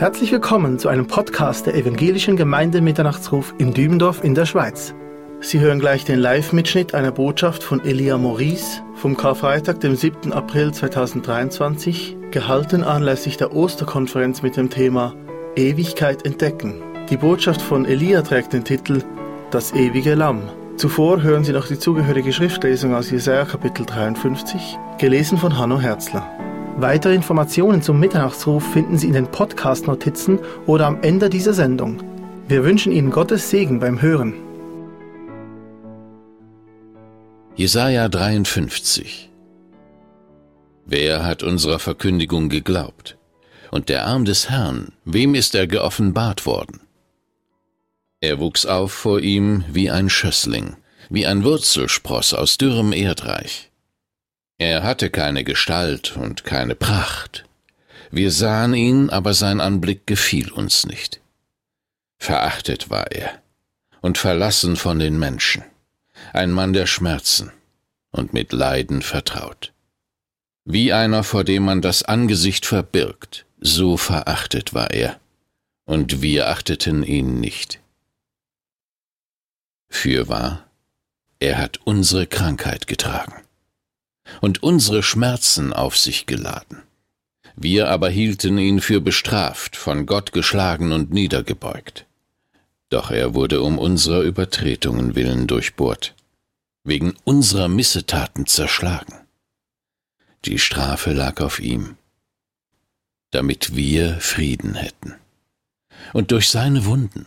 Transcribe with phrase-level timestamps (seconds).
[0.00, 4.94] Herzlich willkommen zu einem Podcast der Evangelischen Gemeinde Mitternachtsruf in Dübendorf in der Schweiz.
[5.40, 10.32] Sie hören gleich den Live-Mitschnitt einer Botschaft von Elia Maurice vom Karfreitag, dem 7.
[10.32, 15.14] April 2023, gehalten anlässlich der Osterkonferenz mit dem Thema
[15.54, 16.80] Ewigkeit entdecken.
[17.10, 19.02] Die Botschaft von Elia trägt den Titel
[19.50, 20.48] Das ewige Lamm.
[20.76, 26.39] Zuvor hören Sie noch die zugehörige Schriftlesung aus Jesaja Kapitel 53, gelesen von Hanno Herzler.
[26.76, 32.02] Weitere Informationen zum Mitternachtsruf finden Sie in den Podcast-Notizen oder am Ende dieser Sendung.
[32.48, 34.34] Wir wünschen Ihnen Gottes Segen beim Hören.
[37.54, 39.30] Jesaja 53
[40.86, 43.18] Wer hat unserer Verkündigung geglaubt?
[43.70, 46.80] Und der Arm des Herrn, wem ist er geoffenbart worden?
[48.20, 50.76] Er wuchs auf vor ihm wie ein Schössling,
[51.08, 53.69] wie ein Wurzelspross aus dürrem Erdreich.
[54.60, 57.46] Er hatte keine Gestalt und keine Pracht.
[58.10, 61.22] Wir sahen ihn, aber sein Anblick gefiel uns nicht.
[62.18, 63.40] Verachtet war er
[64.02, 65.64] und verlassen von den Menschen,
[66.34, 67.50] ein Mann der Schmerzen
[68.10, 69.72] und mit Leiden vertraut.
[70.66, 75.18] Wie einer, vor dem man das Angesicht verbirgt, so verachtet war er,
[75.86, 77.80] und wir achteten ihn nicht.
[79.88, 80.66] Fürwahr,
[81.38, 83.40] er hat unsere Krankheit getragen
[84.40, 86.82] und unsere Schmerzen auf sich geladen.
[87.56, 92.06] Wir aber hielten ihn für bestraft, von Gott geschlagen und niedergebeugt.
[92.88, 96.14] Doch er wurde um unserer Übertretungen willen durchbohrt,
[96.84, 99.14] wegen unserer Missetaten zerschlagen.
[100.44, 101.96] Die Strafe lag auf ihm,
[103.30, 105.14] damit wir Frieden hätten.
[106.12, 107.26] Und durch seine Wunden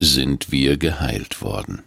[0.00, 1.82] sind wir geheilt worden.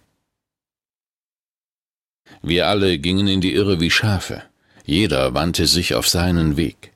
[2.41, 4.43] Wir alle gingen in die Irre wie Schafe,
[4.85, 6.93] jeder wandte sich auf seinen Weg.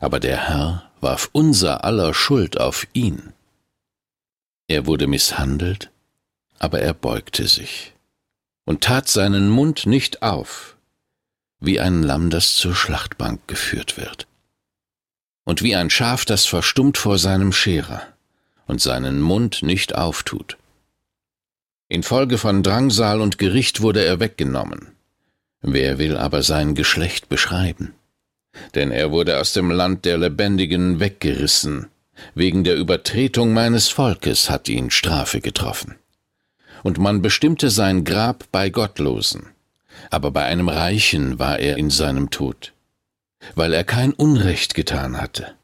[0.00, 3.32] Aber der Herr warf unser aller Schuld auf ihn.
[4.66, 5.90] Er wurde misshandelt,
[6.58, 7.94] aber er beugte sich
[8.68, 10.76] und tat seinen Mund nicht auf,
[11.58, 14.26] wie ein Lamm, das zur Schlachtbank geführt wird.
[15.44, 18.02] Und wie ein Schaf, das verstummt vor seinem Scherer
[18.66, 20.57] und seinen Mund nicht auftut.
[21.90, 24.88] Infolge von Drangsal und Gericht wurde er weggenommen.
[25.62, 27.94] Wer will aber sein Geschlecht beschreiben?
[28.74, 31.86] Denn er wurde aus dem Land der Lebendigen weggerissen.
[32.34, 35.94] Wegen der Übertretung meines Volkes hat ihn Strafe getroffen.
[36.82, 39.46] Und man bestimmte sein Grab bei Gottlosen.
[40.10, 42.74] Aber bei einem Reichen war er in seinem Tod,
[43.54, 45.54] weil er kein Unrecht getan hatte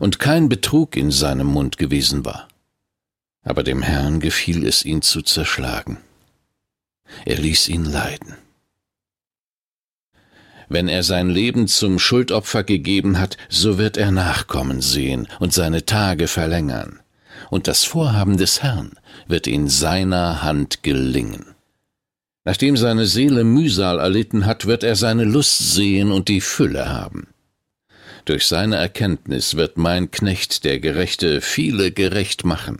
[0.00, 2.47] und kein Betrug in seinem Mund gewesen war
[3.42, 5.98] aber dem Herrn gefiel es, ihn zu zerschlagen.
[7.24, 8.36] Er ließ ihn leiden.
[10.68, 15.86] Wenn er sein Leben zum Schuldopfer gegeben hat, so wird er Nachkommen sehen und seine
[15.86, 17.00] Tage verlängern,
[17.48, 18.92] und das Vorhaben des Herrn
[19.26, 21.54] wird in seiner Hand gelingen.
[22.44, 27.28] Nachdem seine Seele Mühsal erlitten hat, wird er seine Lust sehen und die Fülle haben.
[28.26, 32.78] Durch seine Erkenntnis wird mein Knecht, der Gerechte, viele gerecht machen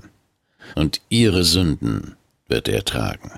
[0.75, 2.17] und ihre Sünden
[2.49, 3.31] wird er tragen.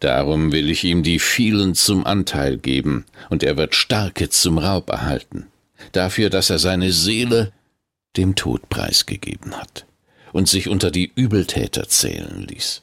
[0.00, 4.90] Darum will ich ihm die vielen zum Anteil geben, und er wird Starke zum Raub
[4.90, 5.46] erhalten,
[5.92, 7.52] dafür, dass er seine Seele
[8.16, 9.86] dem Tod preisgegeben hat
[10.32, 12.82] und sich unter die Übeltäter zählen ließ,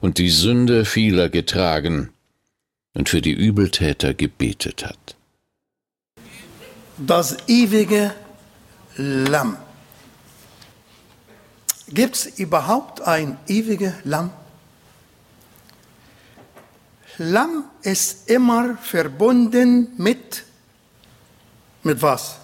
[0.00, 2.10] und die Sünde vieler getragen
[2.94, 5.16] und für die Übeltäter gebetet hat.
[6.98, 8.12] Das ewige
[8.96, 9.56] Lamm.
[11.92, 14.30] Gibt es überhaupt ein ewiges Lamm?
[17.18, 20.44] Lamm ist immer verbunden mit,
[21.82, 22.36] mit was?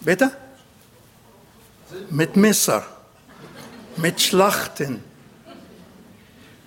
[0.00, 0.32] Bitte?
[2.10, 2.84] Mit Messer,
[3.96, 5.02] mit Schlachten.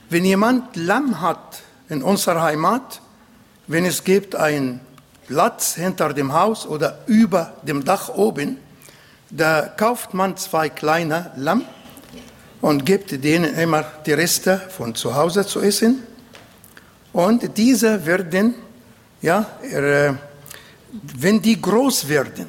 [0.10, 3.02] Wenn jemand Lamm hat in unserer Heimat,
[3.68, 4.80] wenn es gibt einen
[5.28, 8.58] Platz hinter dem Haus oder über dem Dach oben,
[9.30, 11.64] da kauft man zwei kleine Lamm
[12.62, 16.04] und gibt denen immer die Reste von zu Hause zu essen.
[17.14, 18.56] Und diese werden,
[19.22, 19.46] ja,
[20.92, 22.48] wenn die groß werden,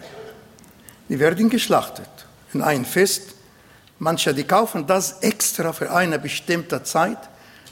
[1.08, 2.08] die werden geschlachtet
[2.52, 3.34] in ein Fest.
[3.98, 7.18] Manche, die kaufen das extra für eine bestimmte Zeit,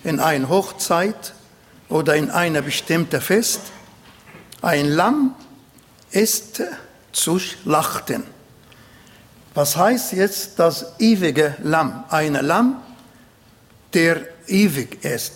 [0.03, 1.35] in eine Hochzeit
[1.89, 3.61] oder in eine bestimmte Fest.
[4.63, 5.35] Ein Lamm
[6.11, 6.63] ist
[7.13, 8.36] zu schlachten.
[9.57, 12.05] Was heißt jetzt das ewige Lamm?
[12.11, 12.77] Ein Lamm,
[13.95, 15.33] der ewig ist.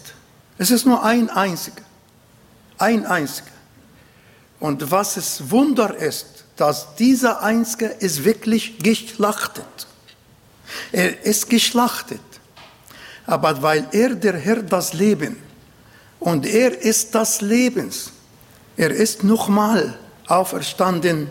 [0.58, 1.81] Es ist nur ein einziger.
[2.76, 3.49] Ein einziger.
[4.58, 9.87] Und was es Wunder ist, dass dieser Einzige ist wirklich geschlachtet.
[10.93, 12.20] Er ist geschlachtet.
[13.25, 15.38] Aber weil er der Herr das Leben
[16.19, 18.12] und er ist das Lebens,
[18.76, 21.26] er ist nochmal auferstanden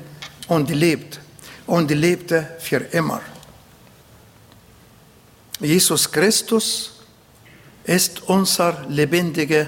[0.48, 1.20] und lebt
[1.70, 3.22] und lebte für immer.
[5.60, 6.94] Jesus Christus
[7.84, 9.68] ist unser lebendiger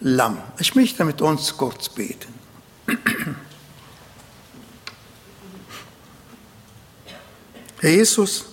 [0.00, 0.42] Lamm.
[0.58, 2.34] Ich möchte mit uns kurz beten.
[7.80, 8.46] Herr Jesus,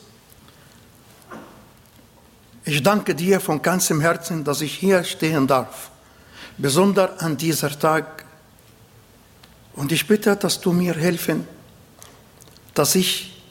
[2.63, 5.89] ich danke dir von ganzem Herzen, dass ich hier stehen darf,
[6.59, 8.23] besonders an dieser Tag.
[9.73, 11.47] Und ich bitte, dass du mir helfen,
[12.73, 13.43] dass ich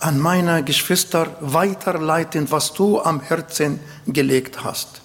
[0.00, 5.00] an meine Geschwister weiterleiten, was du am Herzen gelegt hast.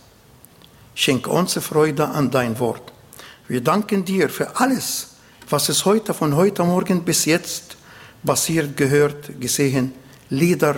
[0.96, 2.94] Schenk uns Freude an dein Wort.
[3.48, 5.16] Wir danken dir für alles,
[5.50, 7.78] was es heute von heute Morgen bis jetzt
[8.26, 9.94] passiert, gehört, gesehen,
[10.30, 10.78] Lieder,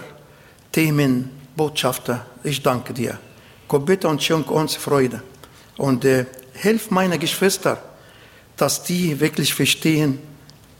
[0.72, 2.20] Themen, Botschaften.
[2.44, 3.20] Ich danke dir.
[3.68, 5.22] Gott bitte und schenk uns Freude.
[5.78, 7.82] Und äh, hilf meine Geschwister,
[8.58, 10.20] dass die wirklich verstehen,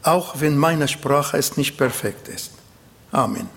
[0.06, 2.52] auch wenn meine Sprache es nicht perfekt ist.
[3.10, 3.48] Amen.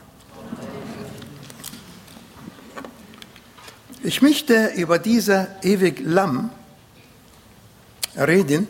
[4.02, 6.50] Ich möchte über diese ewig Lamm
[8.16, 8.68] reden,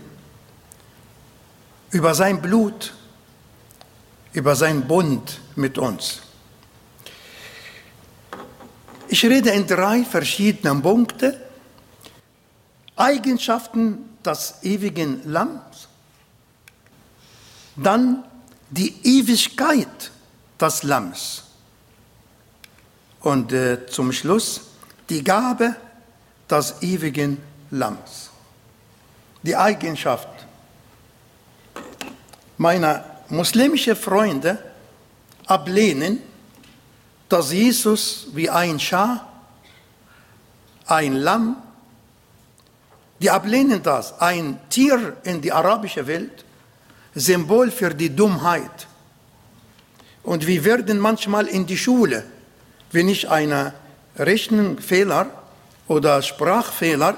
[1.91, 2.93] über sein Blut,
[4.33, 6.21] über sein Bund mit uns.
[9.07, 11.33] Ich rede in drei verschiedenen Punkten.
[12.95, 15.87] Eigenschaften des ewigen Lamms,
[17.83, 18.23] dann
[18.69, 20.11] die Ewigkeit
[20.59, 21.43] des Lamms
[23.21, 24.61] und äh, zum Schluss
[25.09, 25.75] die Gabe
[26.49, 27.37] des ewigen
[27.71, 28.29] Lamms.
[29.43, 30.27] Die Eigenschaft
[32.57, 34.57] meiner muslimischen Freunde
[35.45, 36.21] ablehnen,
[37.29, 39.21] dass Jesus wie ein Schaf,
[40.85, 41.57] ein Lamm,
[43.19, 46.45] die ablehnen das, ein Tier in die arabische Welt,
[47.19, 48.87] Symbol für die Dummheit.
[50.23, 52.23] Und wir werden manchmal in die Schule,
[52.91, 53.73] wenn ich einen
[54.17, 55.27] Rechenfehler
[55.87, 57.17] oder Sprachfehler,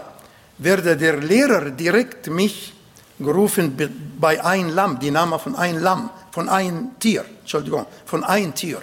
[0.57, 2.74] werde der Lehrer direkt mich
[3.19, 3.77] gerufen
[4.19, 8.81] bei ein Lamm, die Name von ein Lamm, von ein Tier, Entschuldigung, von ein Tier.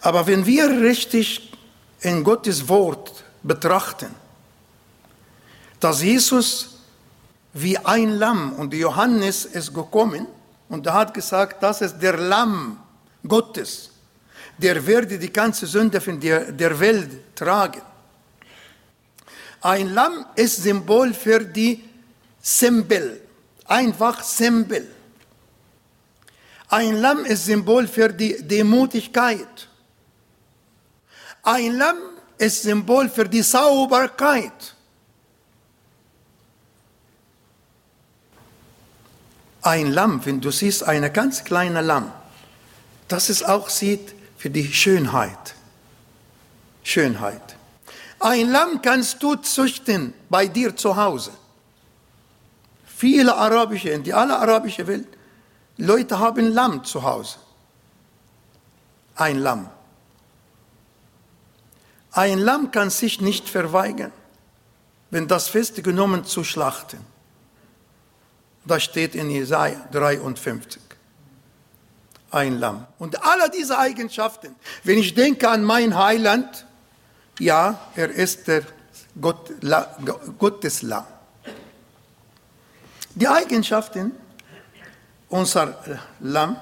[0.00, 1.52] Aber wenn wir richtig
[2.00, 4.14] in Gottes Wort betrachten,
[5.78, 6.71] dass Jesus
[7.52, 10.26] wie ein Lamm und Johannes ist gekommen
[10.68, 12.78] und er hat gesagt, das ist der Lamm
[13.26, 13.90] Gottes,
[14.56, 17.82] der werde die ganze Sünde von der, der Welt tragen.
[19.60, 21.84] Ein Lamm ist Symbol für die
[22.40, 23.20] Symbol,
[23.66, 24.86] einfach Symbol.
[26.68, 29.68] Ein Lamm ist Symbol für die Demutigkeit.
[31.42, 31.98] Ein Lamm
[32.38, 34.71] ist Symbol für die Sauberkeit.
[39.62, 42.10] Ein Lamm, wenn du siehst, eine ganz kleine Lamm,
[43.08, 45.54] das es auch sieht für die Schönheit.
[46.82, 47.56] Schönheit.
[48.18, 51.30] Ein Lamm kannst du züchten bei dir zu Hause.
[52.84, 55.08] Viele arabische, in die alle arabische Welt,
[55.76, 57.38] Leute haben Lamm zu Hause.
[59.14, 59.70] Ein Lamm.
[62.12, 64.12] Ein Lamm kann sich nicht verweigern,
[65.10, 67.11] wenn das festgenommen zu schlachten.
[68.64, 70.80] Das steht in Jesaja 53.
[72.30, 72.86] Ein Lamm.
[72.98, 74.54] Und alle diese Eigenschaften,
[74.84, 76.66] wenn ich denke an mein Heiland,
[77.38, 78.62] ja, er ist der
[79.20, 79.96] Gott, La,
[80.38, 81.04] Gottes Lamm.
[83.14, 84.12] Die Eigenschaften
[85.32, 85.78] unser
[86.20, 86.56] Lamm,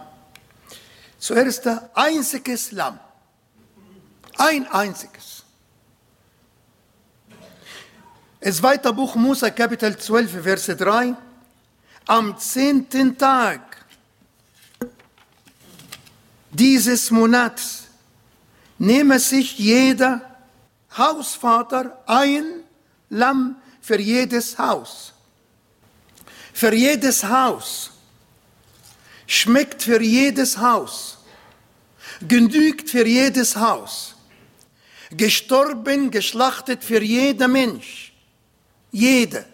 [1.19, 2.99] zuerst ein einziges Lamm.
[4.39, 5.45] Ein einziges.
[8.41, 11.15] Das zweite Buch Musa, Kapitel 12, Verse 3.
[12.11, 13.87] Am zehnten Tag
[16.51, 17.85] dieses Monats
[18.79, 20.21] nehme sich jeder
[20.99, 22.65] Hausvater ein
[23.11, 25.13] Lamm für jedes Haus.
[26.53, 27.93] Für jedes Haus.
[29.29, 31.19] Schmeckt für jedes Haus.
[32.27, 34.17] Genügt für jedes Haus.
[35.13, 38.13] Gestorben, geschlachtet für jeden Mensch
[38.91, 39.47] jede.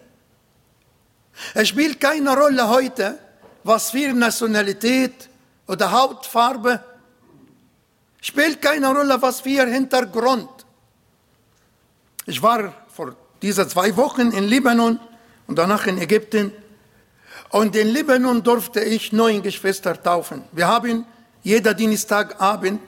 [1.55, 3.19] Es spielt keine Rolle heute,
[3.64, 5.28] was für Nationalität
[5.66, 6.81] oder Hautfarbe.
[8.21, 10.49] Spielt keine Rolle, was für Hintergrund.
[12.26, 14.99] Ich war vor dieser zwei Wochen in Libanon
[15.47, 16.52] und danach in Ägypten.
[17.50, 20.43] Und in Libanon durfte ich neun Geschwister taufen.
[20.52, 21.07] Wir haben
[21.43, 22.81] jeder Dienstagabend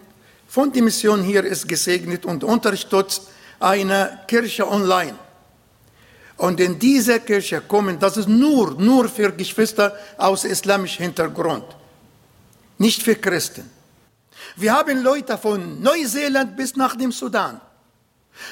[0.49, 3.29] von der Mission hier ist gesegnet und unterstützt
[3.61, 5.15] eine Kirche online.
[6.39, 11.65] Und in diese Kirche kommen, das ist nur, nur für Geschwister aus islamischem Hintergrund,
[12.79, 13.69] nicht für Christen.
[14.57, 17.61] Wir haben Leute von Neuseeland bis nach dem Sudan.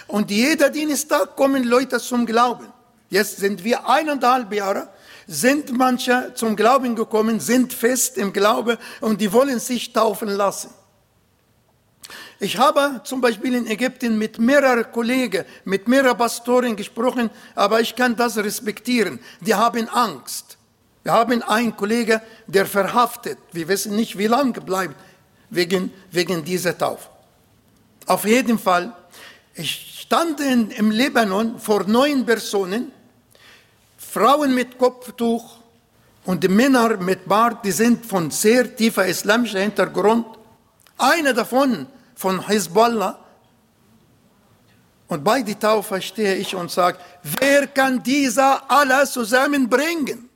[0.09, 2.67] Und jeder Dienstag kommen Leute zum Glauben.
[3.09, 4.89] Jetzt sind wir eineinhalb Jahre,
[5.29, 10.71] sind manche zum Glauben gekommen, sind fest im Glaube und die wollen sich taufen lassen.
[12.39, 17.97] Ich habe zum Beispiel in Ägypten mit mehreren Kollegen, mit mehreren Pastoren gesprochen, aber ich
[17.97, 19.19] kann das respektieren.
[19.41, 20.59] Die haben Angst.
[21.03, 23.39] Wir haben einen Kollegen, der verhaftet.
[23.53, 24.97] Wir wissen nicht, wie lange bleibt
[25.49, 27.09] wegen, wegen dieser Taufe.
[28.07, 28.95] Auf jeden Fall,
[29.55, 32.93] ich stand in, im Libanon vor neun Personen,
[33.97, 35.57] Frauen mit Kopftuch
[36.25, 40.27] und die Männer mit Bart, die sind von sehr tiefer islamischer Hintergrund.
[40.99, 41.87] Einer davon
[42.17, 43.19] von Hezbollah.
[45.07, 46.99] Und bei der Taufe stehe ich und sage,
[47.39, 50.29] wer kann dieser alles zusammenbringen?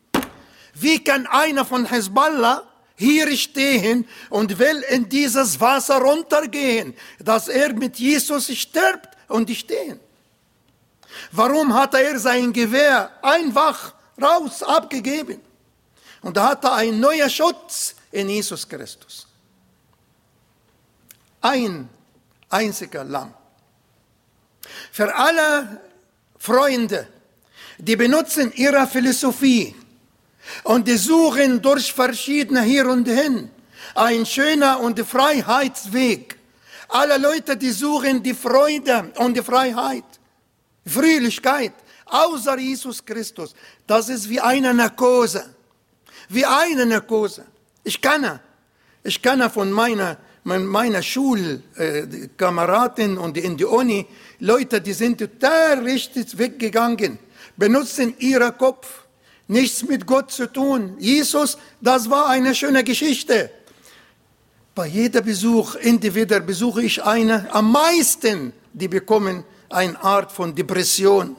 [0.75, 2.63] Wie kann einer von Hezbollah
[2.95, 9.99] hier stehen und will in dieses Wasser runtergehen, dass er mit Jesus stirbt und stehen?
[11.33, 15.41] Warum hat er sein Gewehr einfach raus abgegeben?
[16.21, 19.30] Und da hat er einen neuen Schutz in Jesus Christus
[21.41, 21.89] ein
[22.49, 23.35] einziger Lamm.
[24.93, 25.81] Für alle
[26.39, 27.07] Freunde,
[27.79, 29.75] die benutzen ihre Philosophie
[30.65, 33.51] und die suchen durch verschiedene hier und hin
[33.95, 36.39] ein schöner und Freiheitsweg.
[36.89, 40.05] Alle Leute, die suchen die Freude und die Freiheit,
[40.87, 41.73] Fröhlichkeit,
[42.07, 43.55] außer Jesus Christus.
[43.87, 45.55] Das ist wie eine Narkose.
[46.29, 47.47] Wie eine Narkose.
[47.85, 48.41] Ich kann,
[49.03, 54.07] ich kann von meiner meine Schulkameraden und in die Uni,
[54.39, 57.19] Leute, die sind total richtig weggegangen,
[57.57, 58.87] benutzen ihren Kopf,
[59.49, 60.95] nichts mit Gott zu tun.
[60.99, 63.51] Jesus, das war eine schöne Geschichte.
[64.75, 71.37] Bei jedem Besuch, entweder besuche ich eine, am meisten, die bekommen eine Art von Depression.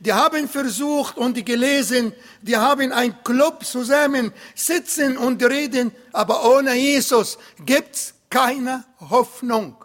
[0.00, 6.74] Die haben versucht und gelesen, die haben ein Club zusammen sitzen und reden, aber ohne
[6.74, 9.84] Jesus gibt's keine Hoffnung.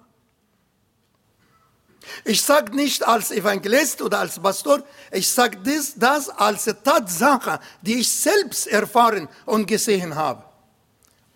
[2.24, 5.58] Ich sage nicht als Evangelist oder als Pastor, ich sage
[5.96, 10.44] das, als Tatsache, die ich selbst erfahren und gesehen habe.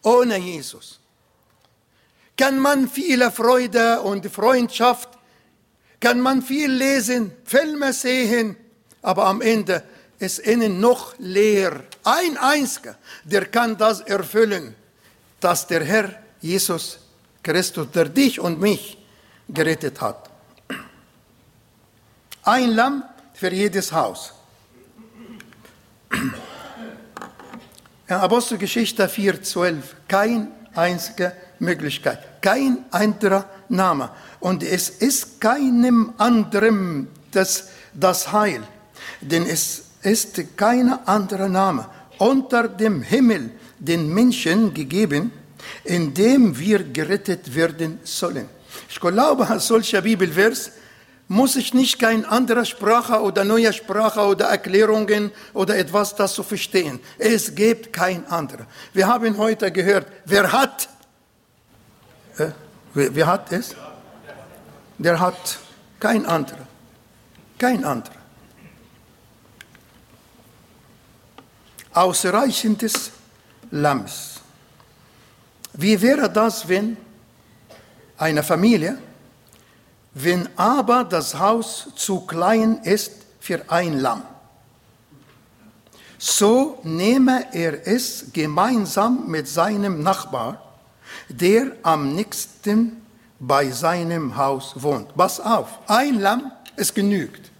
[0.01, 0.99] Ohne Jesus
[2.37, 5.09] kann man viele Freude und Freundschaft,
[5.99, 8.57] kann man viel lesen, Filme sehen,
[9.01, 9.83] aber am Ende
[10.19, 11.83] ist innen noch leer.
[12.03, 14.75] Ein einziger, der kann das erfüllen,
[15.39, 16.99] dass der Herr Jesus
[17.41, 18.97] Christus, der dich und mich
[19.49, 20.29] gerettet hat.
[22.43, 24.31] Ein Lamm für jedes Haus.
[28.07, 34.11] Apostelgeschichte 4,12 kein einzige Möglichkeit, kein anderer Name.
[34.39, 38.61] Und es ist keinem anderen das, das Heil,
[39.19, 43.49] denn es ist kein anderer Name unter dem Himmel
[43.79, 45.31] den Menschen gegeben,
[45.83, 48.49] in dem wir gerettet werden sollen.
[48.89, 50.71] Ich glaube, als solcher Bibelvers
[51.27, 56.99] muss ich nicht kein anderer Sprache oder neue Sprache oder Erklärungen oder etwas dazu verstehen.
[57.17, 58.67] Es gibt kein anderer.
[58.93, 60.87] Wir haben heute gehört, wer hat?
[62.37, 62.49] Äh,
[62.93, 63.75] wer, wer hat es?
[64.97, 65.59] Der hat
[65.99, 66.67] kein anderer.
[67.57, 68.15] Kein anderer.
[71.93, 73.11] Ausreichendes
[73.71, 74.34] Lamms.
[75.77, 76.95] Wie wäre das, wenn
[78.17, 78.97] eine Familie,
[80.13, 84.23] wenn aber das Haus zu klein ist für ein Lamm,
[86.17, 90.61] so nehme er es gemeinsam mit seinem Nachbar,
[91.27, 93.01] der am nächsten
[93.37, 95.13] bei seinem Haus wohnt.
[95.15, 97.51] Pass auf, ein Lamm, es genügt.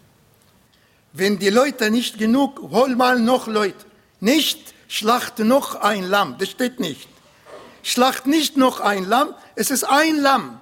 [1.12, 3.86] Wenn die Leute nicht genug, hol mal noch Leute.
[4.22, 7.10] Nicht schlachte noch ein Lamm, das steht nicht
[7.86, 10.60] schlacht nicht noch ein Lamm, es ist ein Lamm.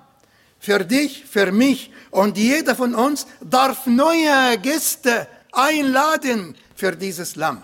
[0.59, 7.63] Für dich, für mich und jeder von uns darf neue Gäste einladen für dieses Lamm.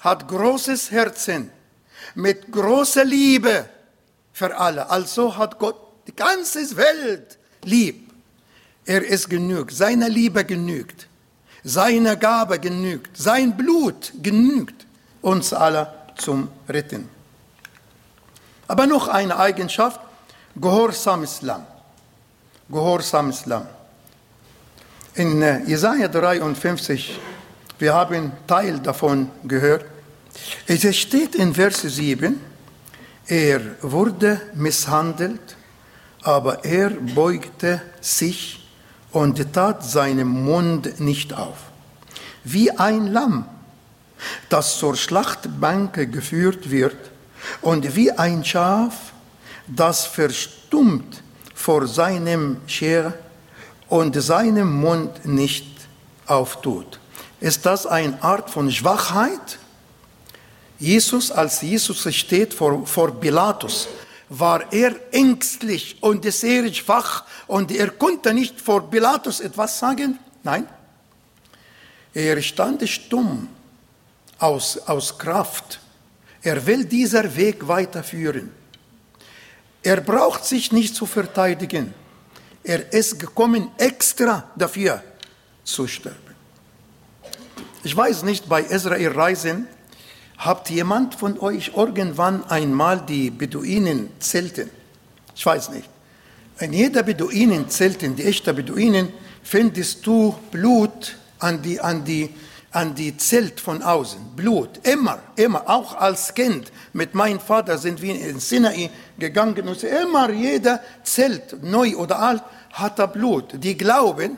[0.00, 1.50] Hat großes Herzen,
[2.14, 3.68] mit großer Liebe
[4.32, 4.88] für alle.
[4.88, 8.12] Also hat Gott die ganze Welt lieb.
[8.86, 11.06] Er ist genügt, seine Liebe genügt,
[11.64, 14.86] seine Gabe genügt, sein Blut genügt
[15.20, 17.15] uns alle zum Retten.
[18.68, 20.00] Aber noch eine Eigenschaft,
[20.56, 21.64] gehorsames Lamm.
[22.68, 23.66] Gehorsames Lamm.
[25.14, 27.18] In äh, Jesaja 53,
[27.78, 29.84] wir haben Teil davon gehört,
[30.66, 32.38] es steht in Vers 7,
[33.26, 35.56] er wurde misshandelt,
[36.22, 38.68] aber er beugte sich
[39.12, 41.56] und tat seinen Mund nicht auf.
[42.44, 43.46] Wie ein Lamm,
[44.48, 46.96] das zur Schlachtbank geführt wird,
[47.60, 49.12] und wie ein Schaf,
[49.66, 51.22] das verstummt
[51.54, 53.14] vor seinem Scher
[53.88, 55.66] und seinen Mund nicht
[56.26, 57.00] auftut.
[57.40, 59.58] Ist das eine Art von Schwachheit?
[60.78, 63.88] Jesus, als Jesus steht vor, vor Pilatus,
[64.28, 70.18] war er ängstlich und sehr schwach und er konnte nicht vor Pilatus etwas sagen.
[70.42, 70.68] Nein,
[72.12, 73.48] er stand stumm
[74.38, 75.80] aus, aus Kraft.
[76.46, 78.50] Er will dieser Weg weiterführen.
[79.82, 81.92] Er braucht sich nicht zu verteidigen.
[82.62, 85.02] Er ist gekommen extra dafür
[85.64, 86.34] zu sterben.
[87.82, 89.66] Ich weiß nicht, bei Israel-Reisen,
[90.38, 94.70] Habt jemand von euch irgendwann einmal die Beduinen zelten?
[95.34, 95.88] Ich weiß nicht.
[96.60, 99.08] In jeder Beduinen zelten, die echten Beduinen,
[99.42, 102.30] findest du Blut an die, an die,
[102.76, 104.36] an die Zelt von außen.
[104.36, 106.70] Blut, immer, immer, auch als Kind.
[106.92, 112.42] Mit meinem Vater sind wir in Sinai gegangen und immer jeder Zelt, neu oder alt,
[112.74, 113.54] hat da Blut.
[113.54, 114.36] Die glauben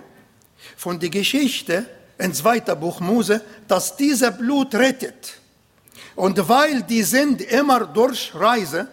[0.77, 1.85] von der Geschichte
[2.17, 5.35] in zweiter Buch Mose, dass dieser Blut rettet.
[6.15, 8.87] Und weil die sind immer durch Reise,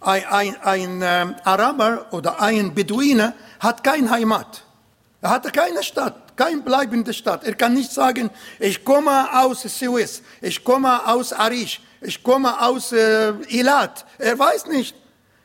[0.00, 4.64] ein, ein, ein äh, Araber oder ein Beduiner hat keine Heimat.
[5.20, 7.44] Er hat keine Stadt, keine bleibende Stadt.
[7.44, 12.92] Er kann nicht sagen, ich komme aus Suez, ich komme aus Arish, ich komme aus
[12.92, 14.04] äh, Ilat.
[14.18, 14.94] Er weiß nicht.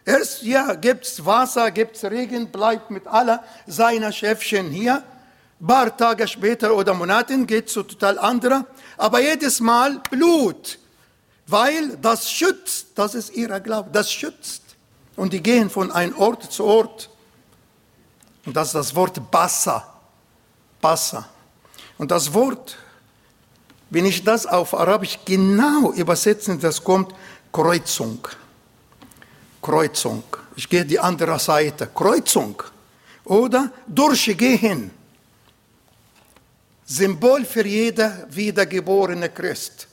[0.06, 5.04] Erst ja, gibt's Wasser, gibt's Regen, bleibt mit aller seiner Chefchen hier.
[5.60, 8.66] Ein paar Tage später oder Monaten geht zu total anderer.
[8.98, 10.80] Aber jedes Mal Blut
[11.48, 14.62] weil das schützt, das ist ihrer Glaube, das schützt.
[15.16, 17.10] Und die gehen von einem Ort zu Ort.
[18.46, 19.97] Und das ist das Wort Bassa.
[20.82, 21.28] Bassa.
[21.98, 22.78] Und das Wort,
[23.90, 27.14] wenn ich das auf Arabisch genau übersetze, das kommt
[27.52, 28.28] Kreuzung.
[29.62, 30.24] Kreuzung.
[30.56, 31.88] Ich gehe die andere Seite.
[31.94, 32.62] Kreuzung.
[33.26, 34.92] Oder durchgehen.
[36.86, 39.88] Symbol für jeder wiedergeborene Christ.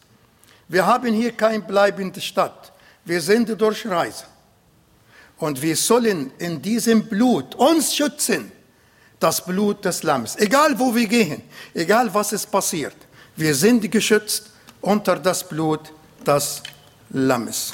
[0.68, 2.72] Wir haben hier keine bleibende Stadt.
[3.04, 4.24] Wir sind durch Reise.
[5.38, 8.52] Und wir sollen in diesem Blut uns schützen,
[9.24, 10.36] das Blut des Lammes.
[10.36, 12.94] Egal wo wir gehen, egal was es passiert,
[13.36, 14.50] wir sind geschützt
[14.82, 15.90] unter das Blut
[16.26, 16.62] des
[17.08, 17.72] Lammes.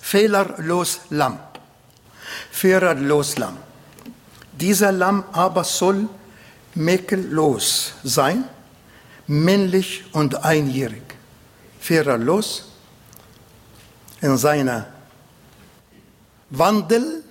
[0.00, 1.38] Fehlerlos Lamm.
[2.50, 3.58] Fehlerlos Lamm.
[4.52, 6.08] Dieser Lamm aber soll
[6.74, 8.44] mäkellos sein,
[9.28, 11.04] männlich und einjährig,
[11.78, 12.64] fehlerlos
[14.20, 14.95] in seiner
[16.50, 17.24] Wandel,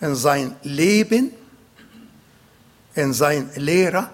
[0.00, 1.32] in sein Leben,
[2.94, 4.10] in sein Lehrer,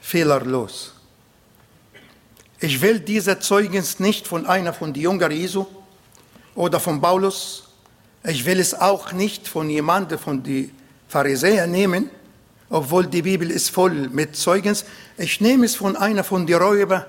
[0.00, 0.94] fehlerlos.
[2.58, 5.66] Ich will diese Zeugnis nicht von einer von den Jüngern Jesu
[6.54, 7.70] oder von Paulus
[8.22, 10.70] ich will es auch nicht von jemandem von den
[11.08, 12.10] Pharisäern nehmen,
[12.68, 14.84] obwohl die Bibel ist voll mit Zeugens.
[15.16, 17.04] Ich nehme es von einer von den Räubern,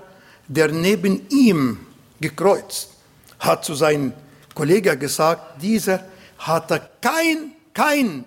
[0.48, 1.86] der neben ihm
[2.20, 2.90] gekreuzt,
[3.38, 4.12] hat zu seinem
[4.54, 6.04] Kollegen gesagt, dieser
[6.38, 8.24] hatte kein, kein,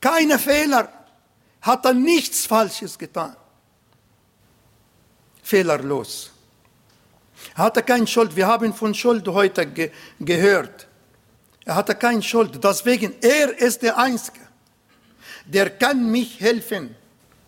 [0.00, 0.88] keine Fehler,
[1.62, 3.36] hat nichts Falsches getan.
[5.42, 6.30] Fehlerlos.
[7.56, 8.34] Er hatte keine Schuld.
[8.36, 10.86] Wir haben von Schuld heute ge gehört.
[11.64, 12.62] Er hatte keine Schuld.
[12.62, 14.40] Deswegen, er ist der Einzige.
[15.44, 16.94] Der kann mich helfen,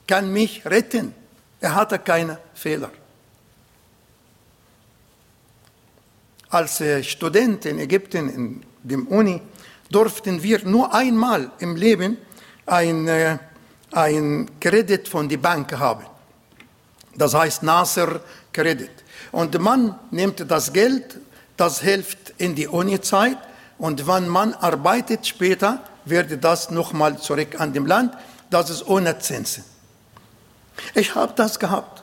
[0.07, 1.15] kann mich retten.
[1.61, 2.91] Er hatte keine Fehler.
[6.53, 9.41] Als äh, Student in Ägypten, in dem Uni,
[9.91, 12.19] durften wir nur einmal im Leben
[12.67, 13.39] ein, äh,
[13.91, 16.05] ein Kredit von der Bank haben.
[17.17, 18.21] Das heißt Nasser
[18.53, 18.91] Kredit.
[19.31, 21.17] Und man nimmt das Geld,
[21.57, 23.39] das hilft in die Uni-Zeit
[23.79, 28.13] und wenn man arbeitet später, wird das nochmal zurück an dem Land.
[28.51, 29.65] Das ist ohne Zinsen.
[30.95, 32.03] Ich habe das gehabt.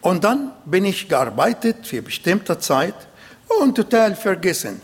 [0.00, 2.94] Und dann bin ich gearbeitet für bestimmte Zeit
[3.58, 4.80] und total vergessen.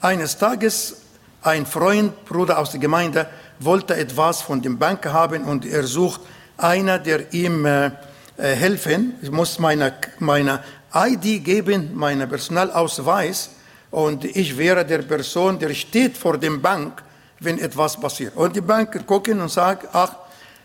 [0.00, 0.96] Eines Tages
[1.42, 3.28] Ein Freund, Bruder aus der Gemeinde,
[3.60, 6.20] wollte etwas von dem Bank haben und er sucht
[6.56, 7.90] einer, der ihm äh, äh
[8.36, 9.14] helfen.
[9.22, 13.50] Ich muss meine, meine ID geben, meinen Personalausweis
[13.90, 17.02] und ich wäre der Person, der steht vor dem Bank,
[17.40, 18.36] wenn etwas passiert.
[18.36, 20.16] Und die Bank gucken und sagen, ach,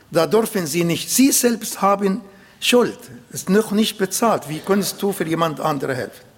[0.09, 2.21] da dürfen Sie nicht, Sie selbst haben
[2.59, 2.99] Schuld,
[3.31, 4.49] ist noch nicht bezahlt.
[4.49, 6.30] Wie kannst du für jemand anderen helfen?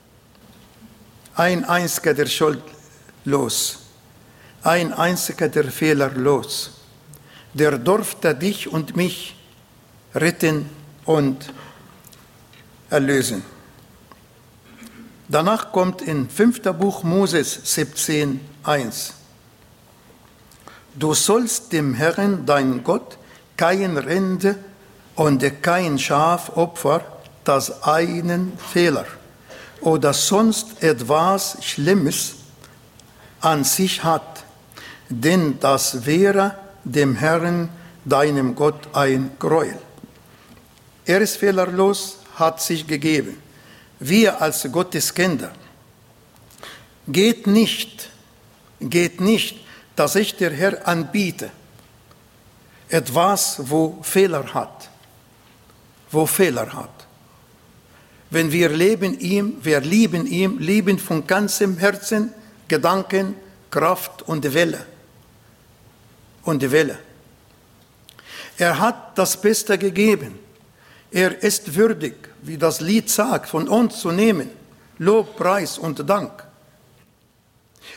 [1.35, 2.61] Ein einziger der Schuld
[3.25, 3.79] los,
[4.61, 6.71] ein einziger der Fehler los.
[7.53, 9.35] Der durfte dich und mich
[10.13, 10.69] retten
[11.05, 11.51] und
[12.91, 13.43] erlösen.
[15.27, 16.61] Danach kommt in 5.
[16.77, 19.13] Buch Moses 17, 1.
[20.93, 23.17] Du sollst dem Herrn, dein Gott,
[23.57, 24.55] kein Rinde
[25.15, 27.01] und kein Schafopfer,
[27.43, 29.07] das einen Fehler
[29.83, 32.35] oder sonst etwas Schlimmes
[33.41, 34.43] an sich hat,
[35.09, 37.69] denn das wäre dem Herrn,
[38.05, 39.77] deinem Gott, ein Gräuel.
[41.05, 43.37] Er ist fehlerlos, hat sich gegeben.
[43.99, 45.51] Wir als Gotteskinder
[47.07, 48.09] geht nicht,
[48.79, 49.57] geht nicht,
[49.95, 51.51] dass ich der Herr anbiete,
[52.89, 54.89] etwas, wo Fehler hat,
[56.11, 57.02] wo Fehler hat.
[58.33, 62.33] Wenn wir leben ihm, wir lieben ihm, lieben von ganzem Herzen,
[62.67, 63.35] Gedanken,
[63.69, 64.83] Kraft und Wille.
[66.41, 66.97] Und Wille.
[68.57, 70.39] Er hat das Beste gegeben.
[71.11, 74.49] Er ist würdig, wie das Lied sagt, von uns zu nehmen.
[74.97, 76.43] Lob, Preis und Dank.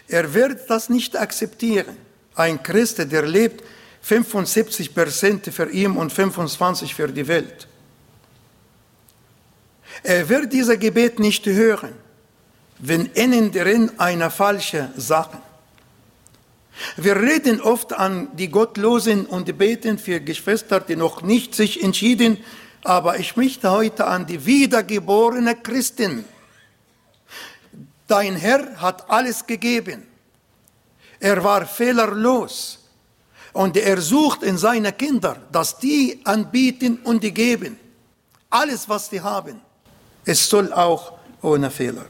[0.06, 1.96] Er wird das nicht akzeptieren.
[2.34, 3.64] Ein Christ, der lebt
[4.02, 7.66] 75 Prozent für ihn und 25 für die Welt.
[10.02, 11.94] Er wird dieses Gebet nicht hören,
[12.78, 15.38] wenn innen drin eine falsche Sache.
[16.96, 22.38] Wir reden oft an die Gottlosen und beten für Geschwister, die noch nicht sich entschieden,
[22.84, 26.24] aber ich möchte heute an die wiedergeborene Christin.
[28.06, 30.06] Dein Herr hat alles gegeben.
[31.18, 32.78] Er war fehlerlos.
[33.52, 37.78] Und er sucht in seine Kinder, dass die anbieten und die geben.
[38.50, 39.60] Alles, was sie haben.
[40.26, 42.04] Es soll auch ohne Fehler.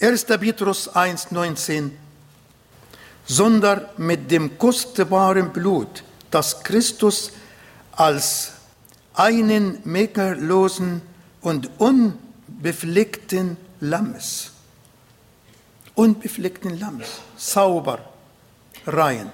[0.00, 0.24] 1.
[0.26, 1.90] Petrus 1,19
[3.24, 7.32] Sondern mit dem kostbaren Blut, das Christus
[7.92, 8.52] als
[9.14, 11.02] einen mäkellosen
[11.40, 14.52] und unbefleckten Lammes,
[15.94, 17.98] unbefleckten Lammes, sauber,
[18.86, 19.32] rein.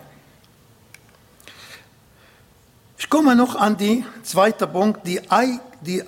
[2.99, 5.21] Ich komme noch an die zweite Punkt, die,
[5.85, 6.03] die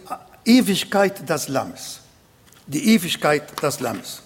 [0.44, 2.00] Ewigkeit des Lammes.
[2.66, 4.22] Die Ewigkeit des Lammes.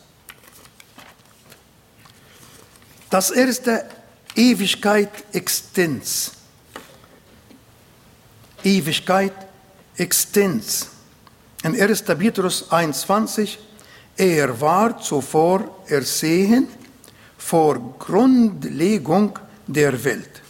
[3.10, 3.86] Das erste
[4.34, 6.32] Ewigkeit Extens.
[8.62, 9.34] Ewigkeit
[9.96, 10.88] Extens.
[11.62, 12.02] In 1.
[12.02, 13.58] Petrus 21,
[14.16, 16.68] er war zuvor ersehen
[17.36, 20.40] vor Grundlegung der Welt.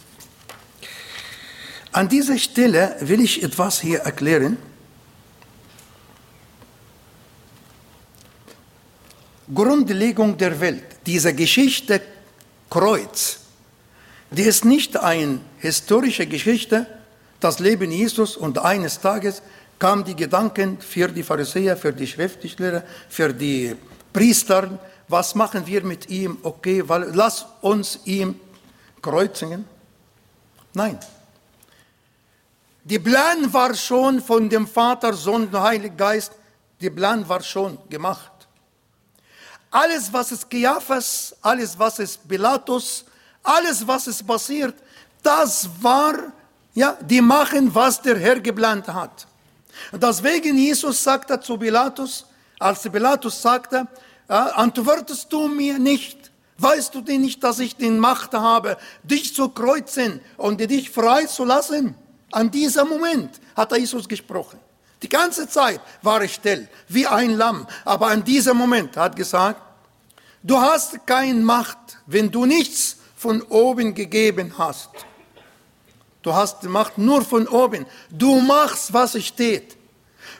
[1.91, 4.57] An dieser Stelle will ich etwas hier erklären.
[9.53, 12.01] Grundlegung der Welt, diese Geschichte
[12.69, 13.39] Kreuz,
[14.29, 16.87] die ist nicht eine historische Geschichte,
[17.39, 19.41] das Leben Jesus und eines Tages
[19.77, 23.75] kamen die Gedanken für die Pharisäer, für die Schriftsteller, für die
[24.13, 26.37] Priester, was machen wir mit ihm?
[26.43, 28.39] Okay, weil, lass uns ihm
[29.01, 29.65] kreuzigen.
[30.73, 30.97] Nein,
[32.83, 36.31] die Plan war schon von dem Vater, Sohn und Heiligen Geist,
[36.79, 38.30] die Plan war schon gemacht.
[39.71, 43.05] Alles, was ist Geaphas, alles, was ist Pilatus,
[43.41, 44.75] alles, was ist passiert,
[45.23, 46.15] das war,
[46.73, 49.25] ja, die machen, was der Herr geplant hat.
[49.93, 52.25] Und deswegen Jesus sagte zu Pilatus,
[52.59, 53.87] als Pilatus sagte,
[54.27, 56.29] ja, antwortest du mir nicht?
[56.57, 61.95] Weißt du denn nicht, dass ich die Macht habe, dich zu kreuzen und dich freizulassen?
[62.31, 64.59] An diesem Moment hat Jesus gesprochen.
[65.01, 67.67] Die ganze Zeit war er still, wie ein Lamm.
[67.85, 69.61] Aber an diesem Moment hat gesagt,
[70.43, 74.89] du hast keine Macht, wenn du nichts von oben gegeben hast.
[76.21, 77.87] Du hast die Macht nur von oben.
[78.11, 79.75] Du machst, was steht.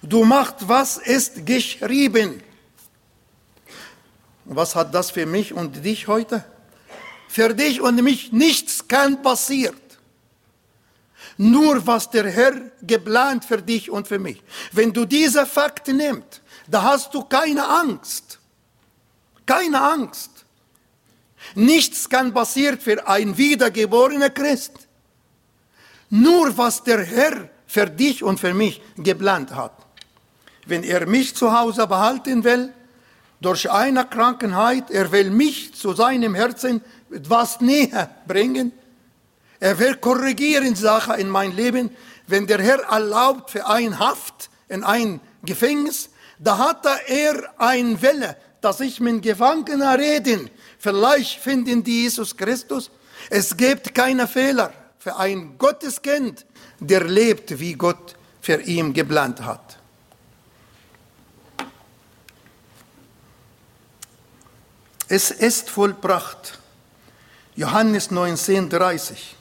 [0.04, 2.43] Du machst, was ist geschrieben.
[4.45, 6.43] Was hat das für mich und dich heute?
[7.28, 9.81] Für dich und mich nichts kann passieren
[11.38, 14.41] nur was der Herr geplant für dich und für mich.
[14.72, 18.39] Wenn du diese Fakten nimmst, da hast du keine Angst.
[19.46, 20.30] Keine Angst.
[21.56, 24.88] Nichts kann passieren für ein wiedergeborener Christ.
[26.10, 29.74] Nur was der Herr für dich und für mich geplant hat.
[30.65, 32.74] Wenn er mich zu Hause behalten will,
[33.41, 38.72] durch eine Krankheit, er will mich zu seinem Herzen etwas näher bringen.
[39.62, 41.95] Er will korrigieren Sachen in mein Leben.
[42.26, 48.36] Wenn der Herr erlaubt für ein Haft in ein Gefängnis, da hat er ein Wille,
[48.60, 50.50] dass ich mit Gefangenen reden.
[50.80, 52.89] Vielleicht finden die Jesus Christus.
[53.30, 56.43] Es gibt keine Fehler für ein Gotteskind,
[56.80, 59.78] der lebt, wie Gott für ihn geplant hat.
[65.08, 66.58] Es ist vollbracht.
[67.56, 69.36] Johannes 19,30.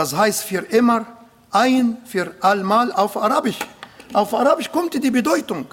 [0.00, 1.04] Das heißt für immer,
[1.50, 3.58] ein für allmal auf Arabisch.
[4.14, 5.66] Auf Arabisch kommt die Bedeutung.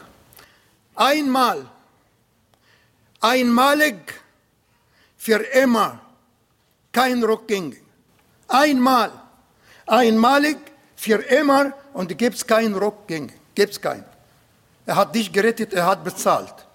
[0.95, 1.65] Einmal,
[3.21, 3.95] einmalig,
[5.15, 6.01] für immer,
[6.91, 7.81] kein Rückgängig.
[8.49, 9.13] Einmal,
[9.85, 10.57] einmalig,
[10.97, 13.31] für immer und gibt es kein Rückgängig.
[13.55, 14.03] Gibt es keinen.
[14.85, 16.67] Er hat dich gerettet, er hat bezahlt.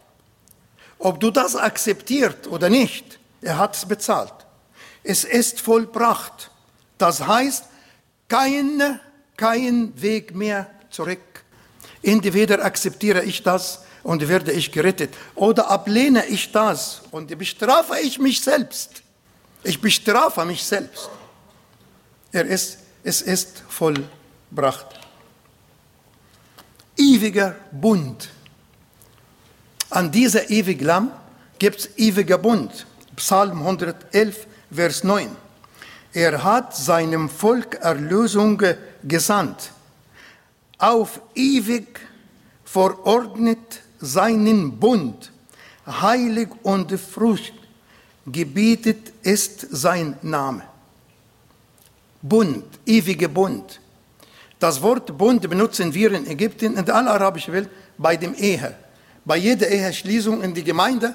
[0.98, 4.32] Ob du das akzeptiert oder nicht, er hat es bezahlt.
[5.02, 6.48] Es ist vollbracht.
[7.02, 7.64] Das heißt,
[8.28, 9.00] keine,
[9.36, 11.42] kein Weg mehr zurück.
[12.00, 18.20] Entweder akzeptiere ich das und werde ich gerettet oder ablehne ich das und bestrafe ich
[18.20, 19.02] mich selbst.
[19.64, 21.10] Ich bestrafe mich selbst.
[22.30, 24.86] Er ist, es ist vollbracht.
[26.96, 28.28] Ewiger Bund.
[29.90, 31.10] An dieser ewigen Lamm
[31.58, 32.86] gibt es ewiger Bund.
[33.16, 35.41] Psalm 111, Vers 9.
[36.12, 38.62] Er hat seinem Volk Erlösung
[39.02, 39.72] gesandt.
[40.78, 42.00] Auf ewig
[42.64, 45.30] verordnet seinen Bund.
[45.86, 47.54] Heilig und Frucht
[48.26, 50.62] gebietet ist sein Name.
[52.20, 53.80] Bund, ewiger Bund.
[54.58, 58.76] Das Wort Bund benutzen wir in Ägypten in aller arabischen Welt bei dem Ehe.
[59.24, 61.14] Bei jeder Eheschließung in die Gemeinde,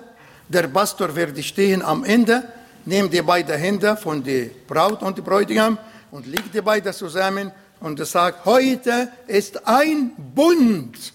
[0.49, 2.51] der Pastor wird stehen am Ende,
[2.87, 5.77] nimmt die beiden Hände von der Braut und dem Bräutigam
[6.09, 11.13] und legt die beiden zusammen und sagt, heute ist ein Bund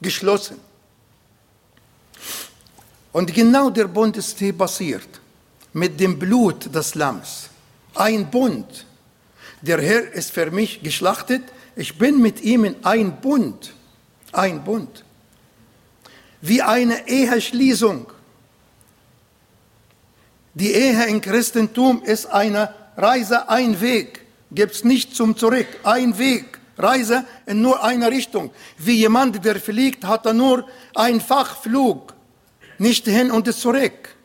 [0.00, 0.56] geschlossen.
[3.12, 5.08] Und genau der Bund ist hier passiert,
[5.72, 7.48] mit dem Blut des Lamms.
[7.94, 8.86] Ein Bund.
[9.62, 11.42] Der Herr ist für mich geschlachtet,
[11.74, 13.72] ich bin mit ihm in ein Bund.
[14.30, 15.04] Ein Bund
[16.46, 18.06] wie eine Eheschließung.
[20.54, 24.22] Die Ehe im Christentum ist eine Reise, ein Weg.
[24.52, 25.66] Gibt es nicht zum Zurück.
[25.82, 26.60] Ein Weg.
[26.78, 28.50] Reise in nur eine Richtung.
[28.78, 32.14] Wie jemand, der fliegt, hat er nur einen Fachflug.
[32.78, 34.16] Nicht hin und zurück.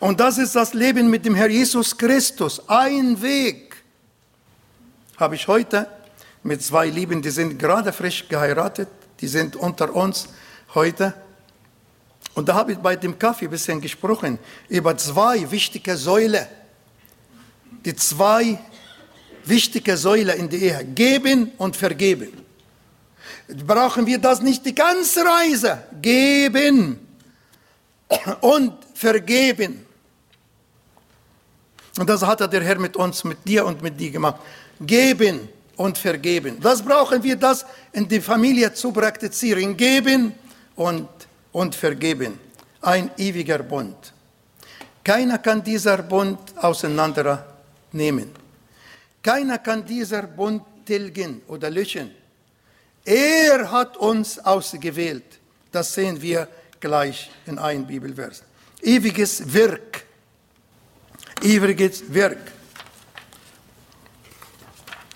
[0.00, 2.68] Und das ist das Leben mit dem Herr Jesus Christus.
[2.68, 3.76] Ein Weg.
[5.16, 5.86] Habe ich heute
[6.42, 8.88] mit zwei Lieben, die sind gerade frisch geheiratet,
[9.20, 10.28] die sind unter uns
[10.74, 11.14] heute.
[12.34, 16.46] Und da habe ich bei dem Kaffee ein bisschen gesprochen über zwei wichtige Säulen.
[17.84, 18.58] Die zwei
[19.44, 20.84] wichtige Säulen in der Ehe.
[20.84, 22.32] Geben und vergeben.
[23.66, 25.82] Brauchen wir das nicht die ganze Reise?
[26.00, 26.98] Geben
[28.40, 29.86] und vergeben.
[31.98, 34.40] Und das hat der Herr mit uns, mit dir und mit dir gemacht.
[34.80, 36.58] Geben und vergeben.
[36.60, 39.76] Das brauchen wir, das in die Familie zu praktizieren.
[39.76, 40.32] Geben
[40.74, 41.08] und,
[41.54, 42.38] und vergeben.
[42.82, 44.12] Ein ewiger Bund.
[45.02, 48.30] Keiner kann dieser Bund auseinandernehmen.
[49.22, 52.10] Keiner kann dieser Bund tilgen oder löschen.
[53.04, 55.38] Er hat uns ausgewählt.
[55.70, 56.48] Das sehen wir
[56.80, 58.42] gleich in einem Bibelvers.
[58.82, 60.04] Ewiges Werk.
[61.42, 62.52] Ewiges Werk.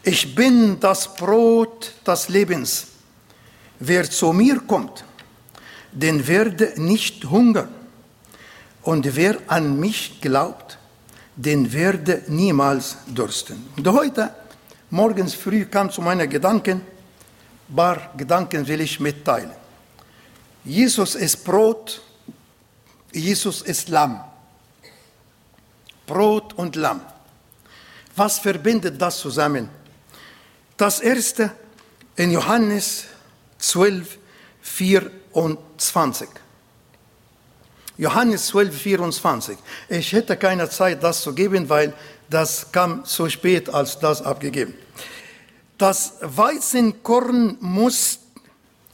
[0.03, 2.87] Ich bin das Brot des Lebens.
[3.81, 5.05] Wer zu mir kommt,
[6.01, 7.75] den werde nicht hungern.
[8.83, 10.79] Und wer an mich glaubt,
[11.35, 13.69] den werde niemals dursten.
[13.77, 14.33] Und heute,
[14.91, 16.83] morgens früh, kam zu meinen Gedanken,
[17.69, 19.51] ein paar Gedanken will ich mitteilen.
[20.65, 22.01] Jesus ist Brot,
[23.13, 24.21] Jesus ist Lamm.
[26.07, 27.01] Brot und Lamm.
[28.15, 29.69] Was verbindet das zusammen?
[30.77, 31.51] Das erste
[32.15, 33.07] in Johannes
[33.59, 34.19] 12,
[34.63, 35.11] 4
[35.79, 36.29] 24.
[37.97, 39.59] Johannes 12, 24.
[39.89, 41.93] Ich hätte keine Zeit, das zu geben, weil
[42.31, 44.75] das kam so spät als das abgegeben.
[45.77, 48.19] Das Weizenkorn muss